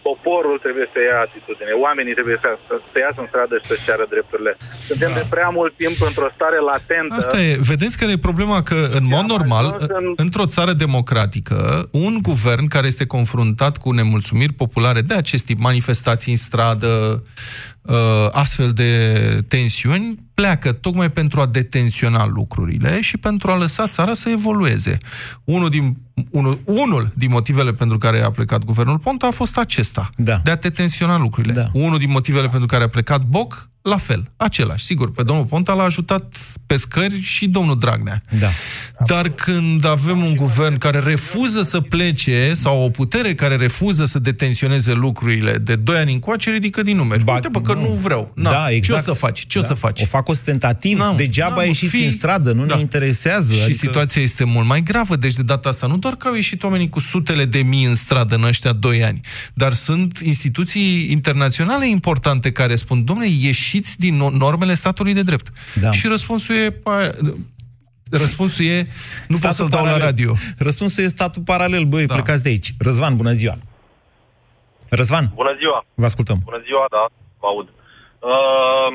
[0.10, 3.86] poporul trebuie să ia atitudine, oamenii trebuie să, să, să iasă în stradă și să-și
[3.88, 4.52] ceară drepturile.
[4.90, 7.14] Suntem de prea mult timp într-o stare latentă.
[7.22, 7.52] Asta e.
[7.72, 8.58] Vedeți care e problema?
[8.70, 11.58] Că, în mod am normal, ajuns în- într-o țară democratică,
[12.06, 17.20] un guvern care este confruntat cu nemulțumiri populare de acest tip, manifestații în stradă, uh,
[18.32, 24.30] astfel de tensiuni, pleacă tocmai pentru a detensiona lucrurile și pentru a lăsa țara să
[24.30, 24.98] evolueze.
[25.44, 25.98] Unul din,
[26.32, 30.42] unul, unul din motivele pentru care a plecat guvernul Ponta a fost acesta, Da.
[30.44, 31.54] de a detensiona lucrurile.
[31.54, 31.68] Da.
[31.74, 34.86] Unul din motivele pentru care a plecat Boc, la fel, același.
[34.86, 36.36] Sigur, pe domnul Ponta l-a ajutat
[36.68, 38.22] pe scări și domnul Dragnea.
[38.40, 38.48] Da.
[39.06, 44.20] Dar când avem un guvern care refuză să plece sau o putere care refuză să
[44.20, 47.24] detenționeze lucrurile de 2 ani încoace, ridică din numeri.
[47.24, 47.82] Ba- Uite, bă, că nu.
[47.82, 48.32] nu vreau.
[48.36, 49.04] Na, Da, exact.
[49.04, 49.46] Ce o să faci?
[49.48, 49.68] Ce o Da.
[49.68, 50.02] să faci?
[50.02, 52.76] O fac ostentativ, N-am, degeaba n-am, ieșiți fi- în stradă, nu Da.
[52.76, 53.52] ne interesează.
[53.54, 56.34] Și adică- situația este mult mai gravă, deci de data asta nu doar că au
[56.34, 59.20] ieșit oamenii cu sutele de mii în stradă în ăștia doi ani,
[59.54, 63.30] dar sunt instituții internaționale importante care spun, domnule,
[63.74, 65.48] ieșiți din no- normele statului de drept.
[65.82, 65.92] Da.
[65.92, 67.12] Și răspunsul e, pa,
[68.12, 68.78] răspunsul e,
[69.28, 70.06] nu pot Statul să-l dau la paralel.
[70.06, 70.32] radio.
[70.58, 72.14] Răspunsul e statul paralel, băi, Da.
[72.14, 72.70] plecați de aici.
[72.80, 73.56] Răzvan, bună ziua!
[74.90, 75.86] Răzvan, Bună ziua!
[75.94, 76.38] vă ascultăm.
[76.44, 77.04] Bună ziua, da,
[77.40, 77.68] vă aud.
[78.30, 78.90] Uh,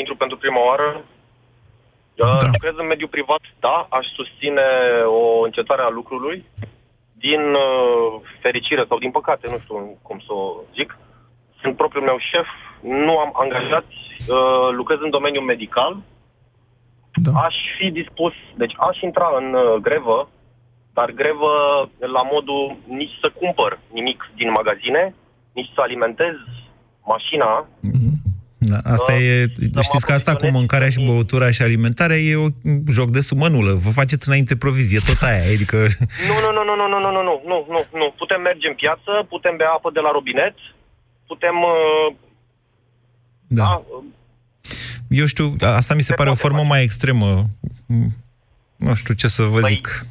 [0.00, 0.88] intru pentru prima oară.
[0.96, 2.46] Uh, Da.
[2.56, 4.66] Lucrez în mediul privat, da, aș susține
[5.20, 6.38] o încetare a lucrului.
[7.26, 8.10] Din uh,
[8.44, 10.44] fericire sau din păcate, nu știu cum să o
[10.76, 10.90] zic,
[11.62, 12.48] sunt propriul meu șef,
[12.82, 13.96] nu am angajați,
[14.28, 15.96] uh, lucrez în domeniul medical.
[17.14, 17.30] Da.
[17.40, 20.28] Aș fi dispus, deci aș intra în uh, grevă,
[20.92, 21.52] dar grevă
[21.98, 25.14] la modul nici să cumpăr nimic din magazine,
[25.52, 26.34] nici să alimentez
[27.04, 27.66] mașina,
[28.58, 31.50] Da, asta Uh, e, să știți mă că asta cu poziționez mâncarea și și- băutura
[31.50, 32.52] și alimentarea e un
[32.98, 33.72] joc de sumă nulă.
[33.72, 35.42] Vă faceți înainte provizie, tot aia.
[35.54, 35.76] Adică,
[36.28, 38.06] Nu, nu, nu, nu, nu, nu, nu, nu, nu, nu, nu, nu.
[38.20, 40.54] Putem merge în piață, putem bea apă de la robinet,
[41.26, 41.56] putem...
[41.74, 42.14] Uh,
[43.48, 43.62] da.
[43.64, 43.82] da,
[45.08, 46.68] Eu știu, asta mi se Se pare o poate formă face.
[46.72, 47.44] mai extremă.
[48.76, 50.04] Nu știu ce să vă Păi, zic.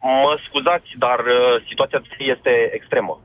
[0.00, 2.00] mă scuzați, dar uh, situația
[2.34, 3.20] este extremă.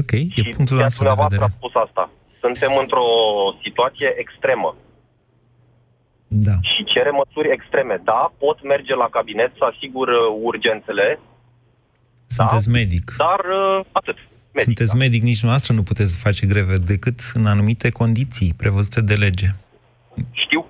[0.00, 1.44] Ok, e Și punctul chiar nostru de dumneavoastră vedere.
[1.44, 2.10] a spus asta.
[2.40, 3.06] Suntem într-o
[3.64, 4.76] situație extremă.
[6.28, 6.56] Da.
[6.72, 8.00] și cere măsuri extreme.
[8.04, 11.20] Da, pot merge la cabinet să asigur uh, urgențele,
[12.26, 13.06] Sunteți medic.
[13.16, 14.16] dar uh, atât.
[14.54, 19.14] Medic, Sunteți medic, nici noastră nu puteți face greve decât în anumite condiții prevăzute de
[19.14, 19.46] lege.
[20.32, 20.66] Știu,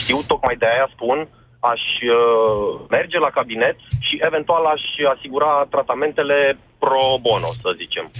[0.00, 1.28] știu, tocmai de aia spun,
[1.60, 1.82] aș
[2.16, 4.82] uh, merge la cabinet și eventual aș
[5.16, 8.10] asigura tratamentele pro bono, să zicem.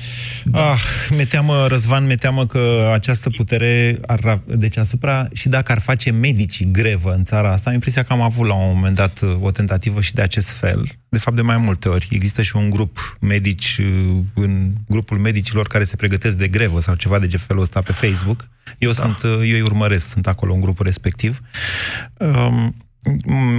[0.52, 0.80] Ah,
[1.10, 6.10] mi teamă, Răzvan, mi teamă că această putere ar, deci asupra, și dacă ar face
[6.10, 9.50] medicii grevă în țara asta, am impresia că am avut la un moment dat o
[9.50, 10.98] tentativă și de acest fel.
[11.08, 12.08] De fapt, de mai multe ori.
[12.10, 13.80] Există și un grup medici,
[14.34, 18.48] în grupul medicilor care se pregătesc de grevă sau ceva de felul ăsta pe Facebook.
[18.78, 18.94] Eu da.
[18.94, 21.40] sunt, eu îi urmăresc, sunt acolo în grupul respectiv.
[22.18, 22.74] Um,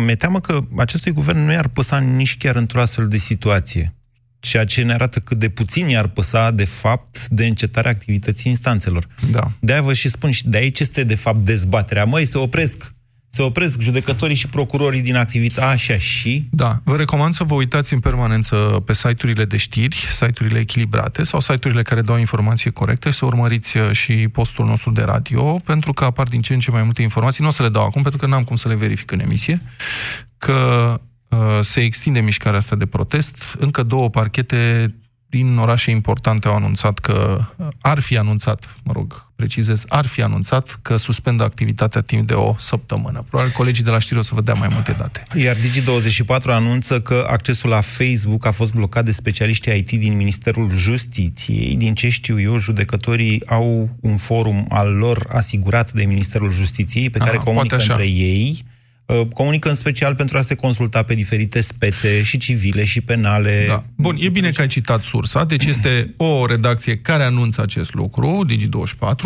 [0.06, 3.94] mi teamă că acestui guvern nu i-ar păsa nici chiar într-o astfel de situație
[4.40, 9.08] ceea ce ne arată cât de puțin i-ar păsa, de fapt, de încetarea activității instanțelor.
[9.32, 9.52] Da.
[9.60, 12.06] De-aia vă și spun, și de aici este, de fapt, dezbaterea.
[12.06, 12.94] Măi, se opresc
[13.32, 16.48] se opresc judecătorii și procurorii din activitate, așa și...
[16.52, 21.40] Da, vă recomand să vă uitați în permanență pe site-urile de știri, site-urile echilibrate sau
[21.40, 26.04] site-urile care dau informații corecte, să urmăriți uh, și postul nostru de radio, pentru că
[26.04, 27.44] apar din ce în ce mai multe informații.
[27.44, 29.58] Nu o să le dau acum, pentru că n-am cum să le verific în emisie,
[30.38, 31.00] că uh,
[31.62, 33.56] se extinde mișcarea asta de protest.
[33.60, 34.94] Încă două parchete
[35.30, 37.42] din orașe importante au anunțat că
[37.82, 42.56] ar fi anunțat, mă rog, precizez, ar fi anunțat că suspendă activitatea timp de o
[42.58, 43.26] săptămână.
[43.30, 45.24] Probabil colegii de la știri o să vă dea mai multe date.
[45.36, 50.70] Iar Digi24 anunță că accesul la Facebook a fost blocat de specialiștii IT din Ministerul
[50.76, 51.76] Justiției.
[51.76, 57.18] Din ce știu eu, judecătorii au un forum al lor asigurat de Ministerul Justiției, pe
[57.18, 57.94] care Aha, comunică poate așa.
[57.94, 58.64] între ei.
[59.10, 63.66] Uh, Comunică în special pentru a se consulta pe diferite spețe, și civile, și penale.
[63.68, 63.84] Da.
[63.96, 68.46] Bun, e bine că ai citat sursa, deci este o redacție care anunță acest lucru,
[68.50, 69.18] Digi24.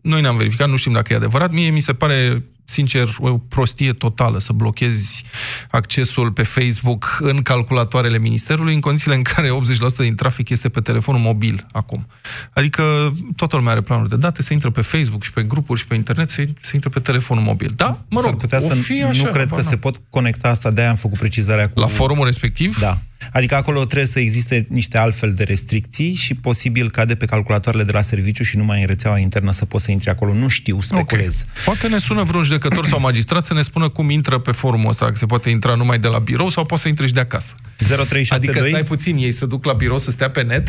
[0.00, 1.52] Noi ne-am verificat, nu știm dacă e adevărat.
[1.52, 5.24] Mie mi se pare, sincer, o prostie totală să blochezi
[5.70, 10.80] accesul pe Facebook în calculatoarele Ministerului, în condițiile în care 80% din trafic este pe
[10.80, 12.06] telefonul mobil acum.
[12.52, 15.86] Adică toată lumea are planuri de date, se intră pe Facebook și pe grupuri și
[15.86, 17.72] pe internet, se, se intră pe telefonul mobil.
[17.76, 19.78] Da, mă S-ar rog, putea o să fi nu așa, cred că habar se n-am.
[19.78, 21.80] pot conecta asta, de-aia am făcut precizarea cu...
[21.80, 22.78] La forumul respectiv?
[22.78, 22.98] Da.
[23.32, 27.84] Adică acolo trebuie să existe niște altfel de restricții și posibil ca de pe calculatoarele
[27.84, 30.32] de la serviciu și numai în rețeaua internă să poți să intri acolo.
[30.32, 31.44] Nu știu, speculez.
[31.64, 35.06] Poate ne sună vreun judecător sau magistrat să ne spună cum intră pe forumul ăsta,
[35.06, 37.54] că se poate intra numai de la birou sau poate să intre și de acasă.
[37.76, 40.68] 0372 Adică stai puțin, ei să duc la birou să stea pe net?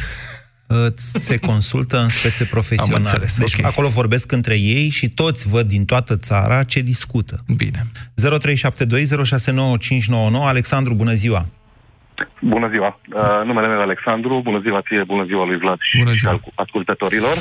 [0.95, 2.95] se consultă în spețe profesionale.
[2.95, 3.65] Am înțeles, deci ok.
[3.65, 7.43] acolo vorbesc între ei și toți văd din toată țara ce discută.
[7.55, 7.87] Bine.
[7.91, 7.93] 0372069599
[10.45, 11.47] Alexandru, bună ziua!
[12.39, 12.99] Bună ziua!
[13.13, 16.31] Uh, numele meu e Alexandru, bună ziua ție, bună ziua lui Vlad și, bună ziua.
[16.31, 17.35] și al- ascultătorilor.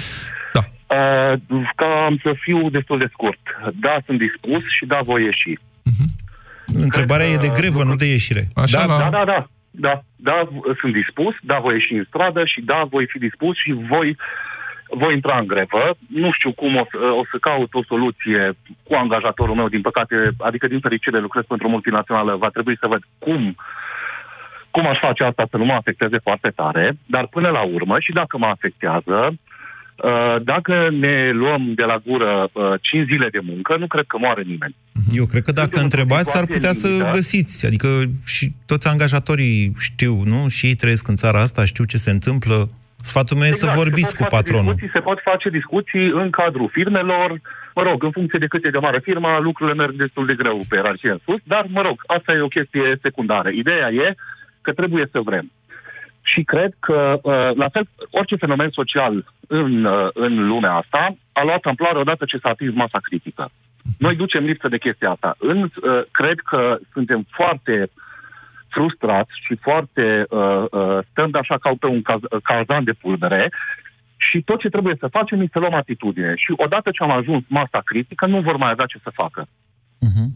[0.53, 0.61] Da.
[0.97, 1.39] Uh,
[1.77, 3.41] ca am să fiu destul de scurt.
[3.81, 5.59] Da, sunt dispus și da, voi ieși.
[6.67, 8.49] Întrebarea Cred e că de grevă, nu de ieșire.
[8.55, 10.49] da, da, da, da, da, da,
[10.81, 14.17] sunt dispus, da, voi ieși în stradă și da, voi fi dispus și voi,
[14.91, 15.97] voi intra în grevă.
[16.09, 18.53] Nu știu cum o să, o să caut o soluție
[18.83, 22.87] cu angajatorul meu, din păcate, adică din fericire lucrez pentru o multinațională, va trebui să
[22.87, 23.57] văd cum
[24.79, 28.13] cum aș face asta să nu mă afecteze foarte tare, dar până la urmă, și
[28.13, 32.51] dacă mă afectează, uh, dacă ne luăm de la gură
[32.81, 34.75] 5 zile de muncă, nu cred că moare nimeni.
[35.13, 37.09] Eu cred că dacă întrebați, ar putea să limită.
[37.09, 37.67] găsiți.
[37.67, 37.89] Adică
[38.27, 40.49] și toți angajatorii știu, nu?
[40.49, 42.69] Și ei trăiesc în țara asta, știu ce se întâmplă.
[43.11, 44.73] Sfatul meu e să Exact, vorbiți se cu pot face patronul.
[44.73, 47.41] Discuții, se pot face discuții în cadrul firmelor,
[47.75, 50.59] mă rog, în funcție de cât e de mare firma, lucrurile merg destul de greu
[50.69, 53.49] pe ierarhie în sus, dar, mă rog, asta e o chestie secundară.
[53.49, 54.15] Ideea e
[54.69, 55.51] că trebuie să vrem.
[56.23, 59.15] Și cred că, uh, la fel, orice fenomen social
[59.47, 63.51] în, uh, în lumea asta a luat amploare odată ce s-a atins masa critică.
[63.99, 65.35] Noi ducem lipsă de chestia asta.
[65.39, 67.91] În, uh, cred că suntem foarte
[68.69, 73.53] frustrați și foarte uh, uh, stăm așa ca pe un caz, cazan de pulbere
[74.17, 76.33] și tot ce trebuie să facem este să luăm atitudine.
[76.37, 79.49] Și odată ce am ajuns masa critică, nu vor mai avea ce să facă.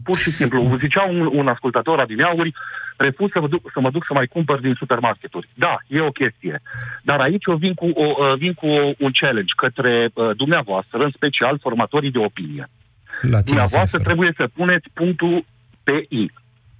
[0.03, 2.53] Pur și simplu, zicea un, un ascultător adineauri,
[2.97, 5.49] refuz să mă, duc, să mă duc să mai cumpăr din supermarketuri.
[5.53, 6.61] Da, e o chestie.
[7.01, 8.67] Dar aici eu vin cu, o, uh, vin cu
[8.99, 12.69] un challenge către uh, dumneavoastră, în special formatorii de opinie.
[13.21, 15.45] La Dumneavoastră trebuie să puneți punctul
[15.83, 16.31] pe I.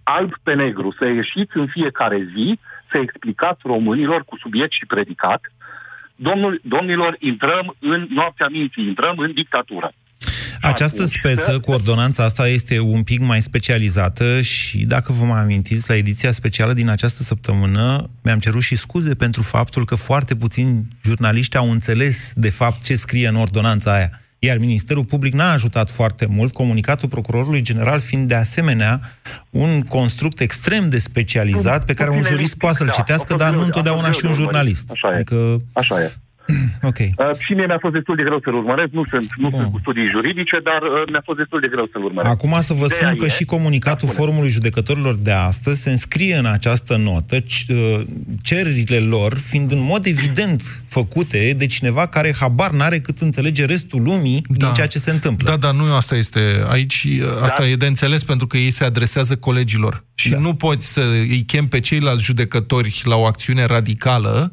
[0.03, 2.59] Alb pe negru, să ieșiți în fiecare zi,
[2.91, 5.41] să explicați românilor cu subiect și predicat,
[6.15, 9.91] Domnul, domnilor, intrăm în noaptea minții, intrăm în dictatură.
[10.69, 15.89] Această speță cu ordonanța asta este un pic mai specializată și dacă vă mai amintiți,
[15.89, 20.87] la ediția specială din această săptămână mi-am cerut și scuze pentru faptul că foarte puțini
[21.03, 24.21] jurnaliști au înțeles de fapt ce scrie în ordonanța aia.
[24.39, 29.01] Iar Ministerul Public n-a ajutat foarte mult, comunicatul procurorului general fiind de asemenea
[29.49, 33.43] un construct extrem de specializat pe care un jurist poate să-l da, citească, a fost
[33.43, 34.75] dar nu greu- a întotdeauna fost și un greu de urmărit.
[34.75, 34.89] jurnalist.
[34.91, 35.15] Așa e.
[35.15, 35.61] Adică...
[35.73, 36.13] Așa e.
[36.89, 36.97] Ok.
[36.99, 39.79] Uh, și mie mi-a fost destul de greu să-l urmăresc, nu sunt, nu sunt cu
[39.79, 42.33] studii juridice, dar uh, mi-a fost destul de greu să-l urmăresc.
[42.33, 46.35] Acum să vă Ideea spun că e- și comunicatul Forumului Judecătorilor de astăzi se înscrie
[46.35, 48.01] în această notă, c- uh,
[48.41, 54.01] cererile lor fiind în mod evident făcute de cineva care habar n-are cât înțelege restul
[54.01, 54.65] lumii da.
[54.65, 55.49] din ceea ce se întâmplă.
[55.49, 56.39] Da, dar nu asta este.
[56.69, 57.07] Aici
[57.41, 57.67] asta Da.
[57.67, 60.03] e de înțeles pentru că ei se adresează colegilor.
[60.15, 60.37] Și da.
[60.39, 64.49] nu poți să îi chem pe ceilalți judecători la o acțiune radicală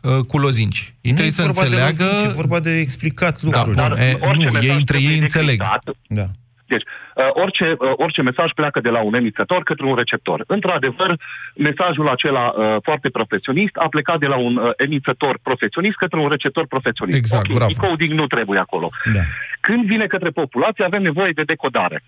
[0.00, 0.94] uh, cu lozinci.
[1.00, 2.04] Ei Nu trebuie e să vorba de înțeleagă...
[2.04, 3.76] lozinci, e vorba de explicat Da, lucruri.
[3.76, 5.58] dar e, orice nu, mesaj ei între ei trebuie înțeleg.
[5.58, 5.96] decriptat.
[6.06, 6.26] Da.
[6.66, 10.44] Deci, uh, orice, uh, orice mesaj pleacă de la un emițător către un receptor.
[10.46, 11.10] Într-adevăr,
[11.56, 16.28] mesajul acela uh, foarte profesionist a plecat de la un uh, emițător profesionist către un
[16.28, 17.18] receptor profesionist.
[17.18, 17.70] Exact, ok, bravo.
[17.72, 18.90] decoding nu trebuie acolo.
[19.12, 19.20] Da.
[19.60, 22.02] Când vine către populație, avem nevoie de decodare.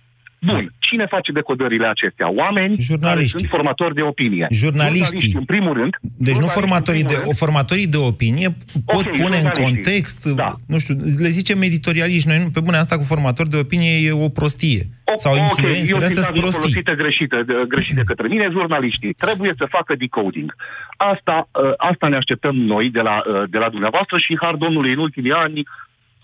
[0.46, 2.30] Bun, cine face decodările acestea?
[2.32, 4.46] Oameni care sunt formatori de opinie.
[4.50, 5.32] Jurnaliștii.
[5.36, 5.94] în primul rând.
[6.16, 8.48] Deci nu formatorii de, o formatorii de opinie
[8.86, 9.64] pot Ok, pune în jurnaliștii.
[9.64, 10.54] context, da.
[10.66, 14.12] nu știu, le zicem editorialiști, noi nu, pe bune asta cu formatori de opinie e
[14.12, 14.82] o prostie.
[15.16, 16.60] Sau Ok, influențele, eu astea sunt sunt prostii.
[16.60, 19.12] folosită greșită, de, greșit de către mine, jurnaliștii.
[19.12, 20.54] Trebuie să facă decoding.
[20.96, 24.92] Asta, uh, asta ne așteptăm noi de la, uh, de la dumneavoastră și har Domnului
[24.92, 25.62] în ultimii ani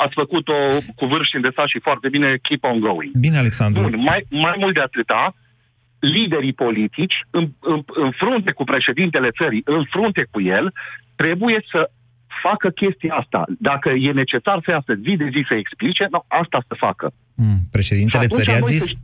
[0.05, 0.59] ați făcut-o
[0.99, 3.11] cu vârf și îndesat și foarte bine, keep on going.
[3.27, 3.81] Bine, Alexandru.
[3.83, 5.35] Bun, mai, mai mult de atâta,
[5.99, 10.73] liderii politici, în, în, în frunte cu președintele țării, în frunte cu el,
[11.17, 11.91] trebuie să
[12.43, 13.45] facă chestia asta.
[13.59, 17.13] Dacă e necesar să iasă zi de zi să explice, no, asta să facă.
[17.37, 18.85] Mm, președintele Și atunci țării a noi zis?
[18.85, 18.95] să-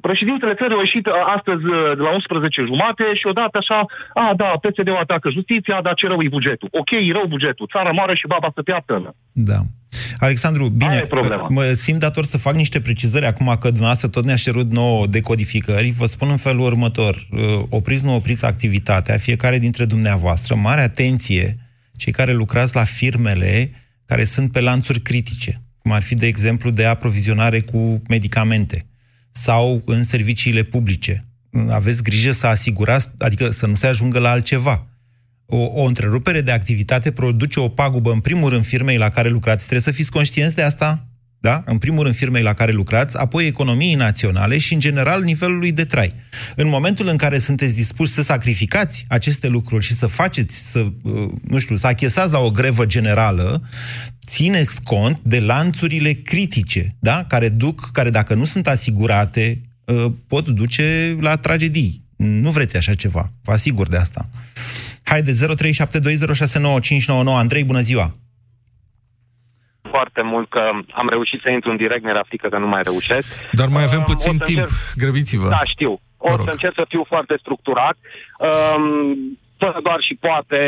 [0.00, 3.78] Președintele țării a ieșit a, astăzi uh, de la 11 jumate și odată așa,
[4.22, 6.68] a, da, PSD-ul atacă justiția, dar ce rău e bugetul.
[6.80, 9.14] Ok, e rău bugetul, țara moare și baba să piată.
[9.32, 9.60] Da.
[10.26, 11.46] Alexandru, bine, Aia e problema.
[11.48, 15.90] mă simt dator să fac niște precizări acum că dumneavoastră tot ne-a cerut nouă decodificări.
[15.90, 17.14] Vă spun în felul următor.
[17.30, 17.40] Uh,
[17.70, 20.54] Opriți, nu opriți activitatea, fiecare dintre dumneavoastră.
[20.54, 21.56] Mare atenție,
[21.96, 23.70] cei care lucrați la firmele
[24.06, 28.86] care sunt pe lanțuri critice, cum ar fi, de exemplu, de aprovizionare cu medicamente
[29.34, 31.24] sau în serviciile publice.
[31.68, 34.86] Aveți grijă să asigurați, adică să nu se ajungă la altceva
[35.46, 39.58] o, o întrerupere de activitate produce o pagubă, în primul rând, firmei la care lucrați.
[39.58, 41.06] Trebuie să fiți conștienți de asta,
[41.44, 41.62] da?
[41.66, 45.84] În primul rând, firmei la care lucrați, apoi economiei naționale și, în general, nivelului de
[45.84, 46.12] trai.
[46.56, 51.30] În momentul în care sunteți dispuși să sacrificați aceste lucruri și să faceți, să, uh,
[51.42, 53.62] nu știu, să achesați la o grevă generală,
[54.26, 57.24] țineți cont de lanțurile critice, da?
[57.28, 62.04] Care duc, care dacă nu sunt asigurate, uh, pot duce la tragedii.
[62.16, 64.28] Nu vreți așa ceva, vă asigur de asta.
[65.02, 65.38] Haide, 0372069599.
[67.26, 68.23] Andrei, bună ziua!
[69.94, 70.62] Foarte mult că
[71.00, 73.28] am reușit să intru în direct, mi-era frică că nu mai reușesc.
[73.60, 74.58] Dar mai avem Um, puțin o să timp.
[74.58, 75.48] încerc- Grăbiți-vă.
[75.48, 75.92] Da, știu.
[76.26, 76.48] O Mă să rog.
[76.56, 77.96] încerc să fiu foarte structurat.
[78.48, 78.84] Um,
[79.62, 80.60] fără doar și poate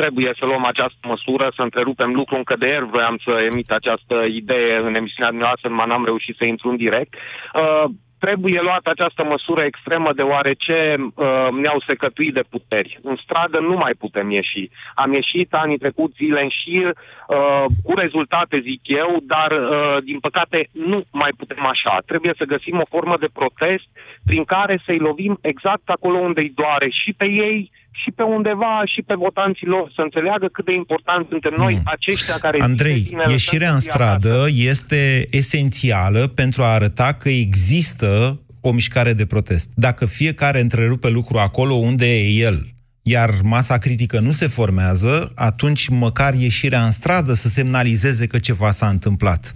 [0.00, 2.38] trebuie să luăm această măsură, să întrerupem lucrul.
[2.38, 6.44] Încă de ieri voiam să emit această idee în emisiunea dumneavoastră, numai n-am reușit să
[6.44, 7.12] intru în direct.
[7.14, 7.84] Uh,
[8.24, 12.98] trebuie luată această măsură extremă deoarece uh, ne-au secătuit de puteri.
[13.02, 14.70] În stradă nu mai putem ieși.
[14.94, 20.18] Am ieșit anii trecuți zile în șir, uh, cu rezultate zic eu, dar uh, din
[20.18, 21.98] păcate nu mai putem așa.
[22.06, 23.88] Trebuie să găsim o formă de protest
[24.26, 27.70] prin care să-i lovim exact acolo unde îi doare și pe ei
[28.02, 32.36] și pe undeva și pe votanții lor să înțeleagă cât de important suntem noi aceștia
[32.40, 32.56] care...
[32.56, 34.18] zi de Andrei, zi ne lăsăm ieșirea în să fie acasă.
[34.18, 39.70] stradă este esențială pentru a arăta că există o mișcare de protest.
[39.74, 42.66] Dacă fiecare întrerupe lucru acolo unde e el,
[43.02, 48.70] iar masa critică nu se formează, atunci măcar ieșirea în stradă să semnalizeze că ceva
[48.70, 49.54] s-a întâmplat.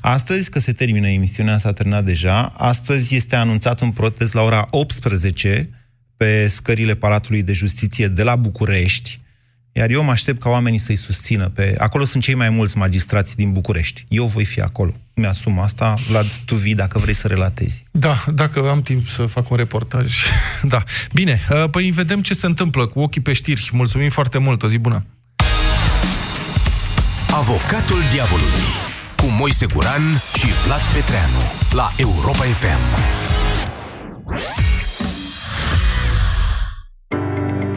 [0.00, 4.66] Astăzi, că se termină emisiunea, s-a terminat deja, astăzi este anunțat un protest la ora
[4.70, 5.70] 18
[6.18, 9.20] pe scările Palatului de Justiție de la București,
[9.72, 11.48] iar eu mă aștept ca oamenii să-i susțină.
[11.48, 11.74] Pe...
[11.78, 14.04] Acolo sunt cei mai mulți magistrați din București.
[14.08, 14.92] Eu voi fi acolo.
[15.14, 15.94] Mi-asum asta.
[16.08, 17.84] Vlad, tu vii dacă vrei să relatezi.
[17.90, 20.14] Da, dacă am timp să fac un reportaj.
[20.62, 20.82] da.
[21.12, 23.70] Bine, uh, păi vedem ce se întâmplă cu ochii pe știri.
[23.72, 25.04] Mulțumim foarte mult, o zi bună!
[27.30, 28.68] Avocatul diavolului
[29.16, 30.02] cu Moise Guran
[30.38, 32.78] și Vlad Petreanu la Europa FM.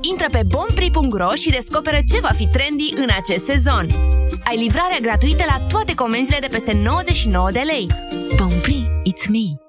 [0.00, 3.86] Intră pe bompri.ro și descoperă ce va fi trendy în acest sezon.
[4.44, 7.86] Ai livrarea gratuită la toate comenzile de peste 99 de lei.
[8.36, 9.66] Bompri, it's me.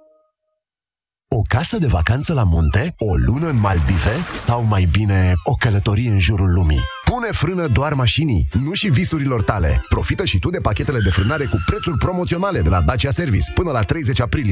[1.35, 2.95] O casă de vacanță la munte?
[2.97, 4.15] O lună în Maldive?
[4.31, 6.81] Sau mai bine, o călătorie în jurul lumii?
[7.03, 9.83] Pune frână doar mașinii, nu și visurilor tale.
[9.89, 13.71] Profită și tu de pachetele de frânare cu prețuri promoționale de la Dacia Service până
[13.71, 14.47] la 30 aprilie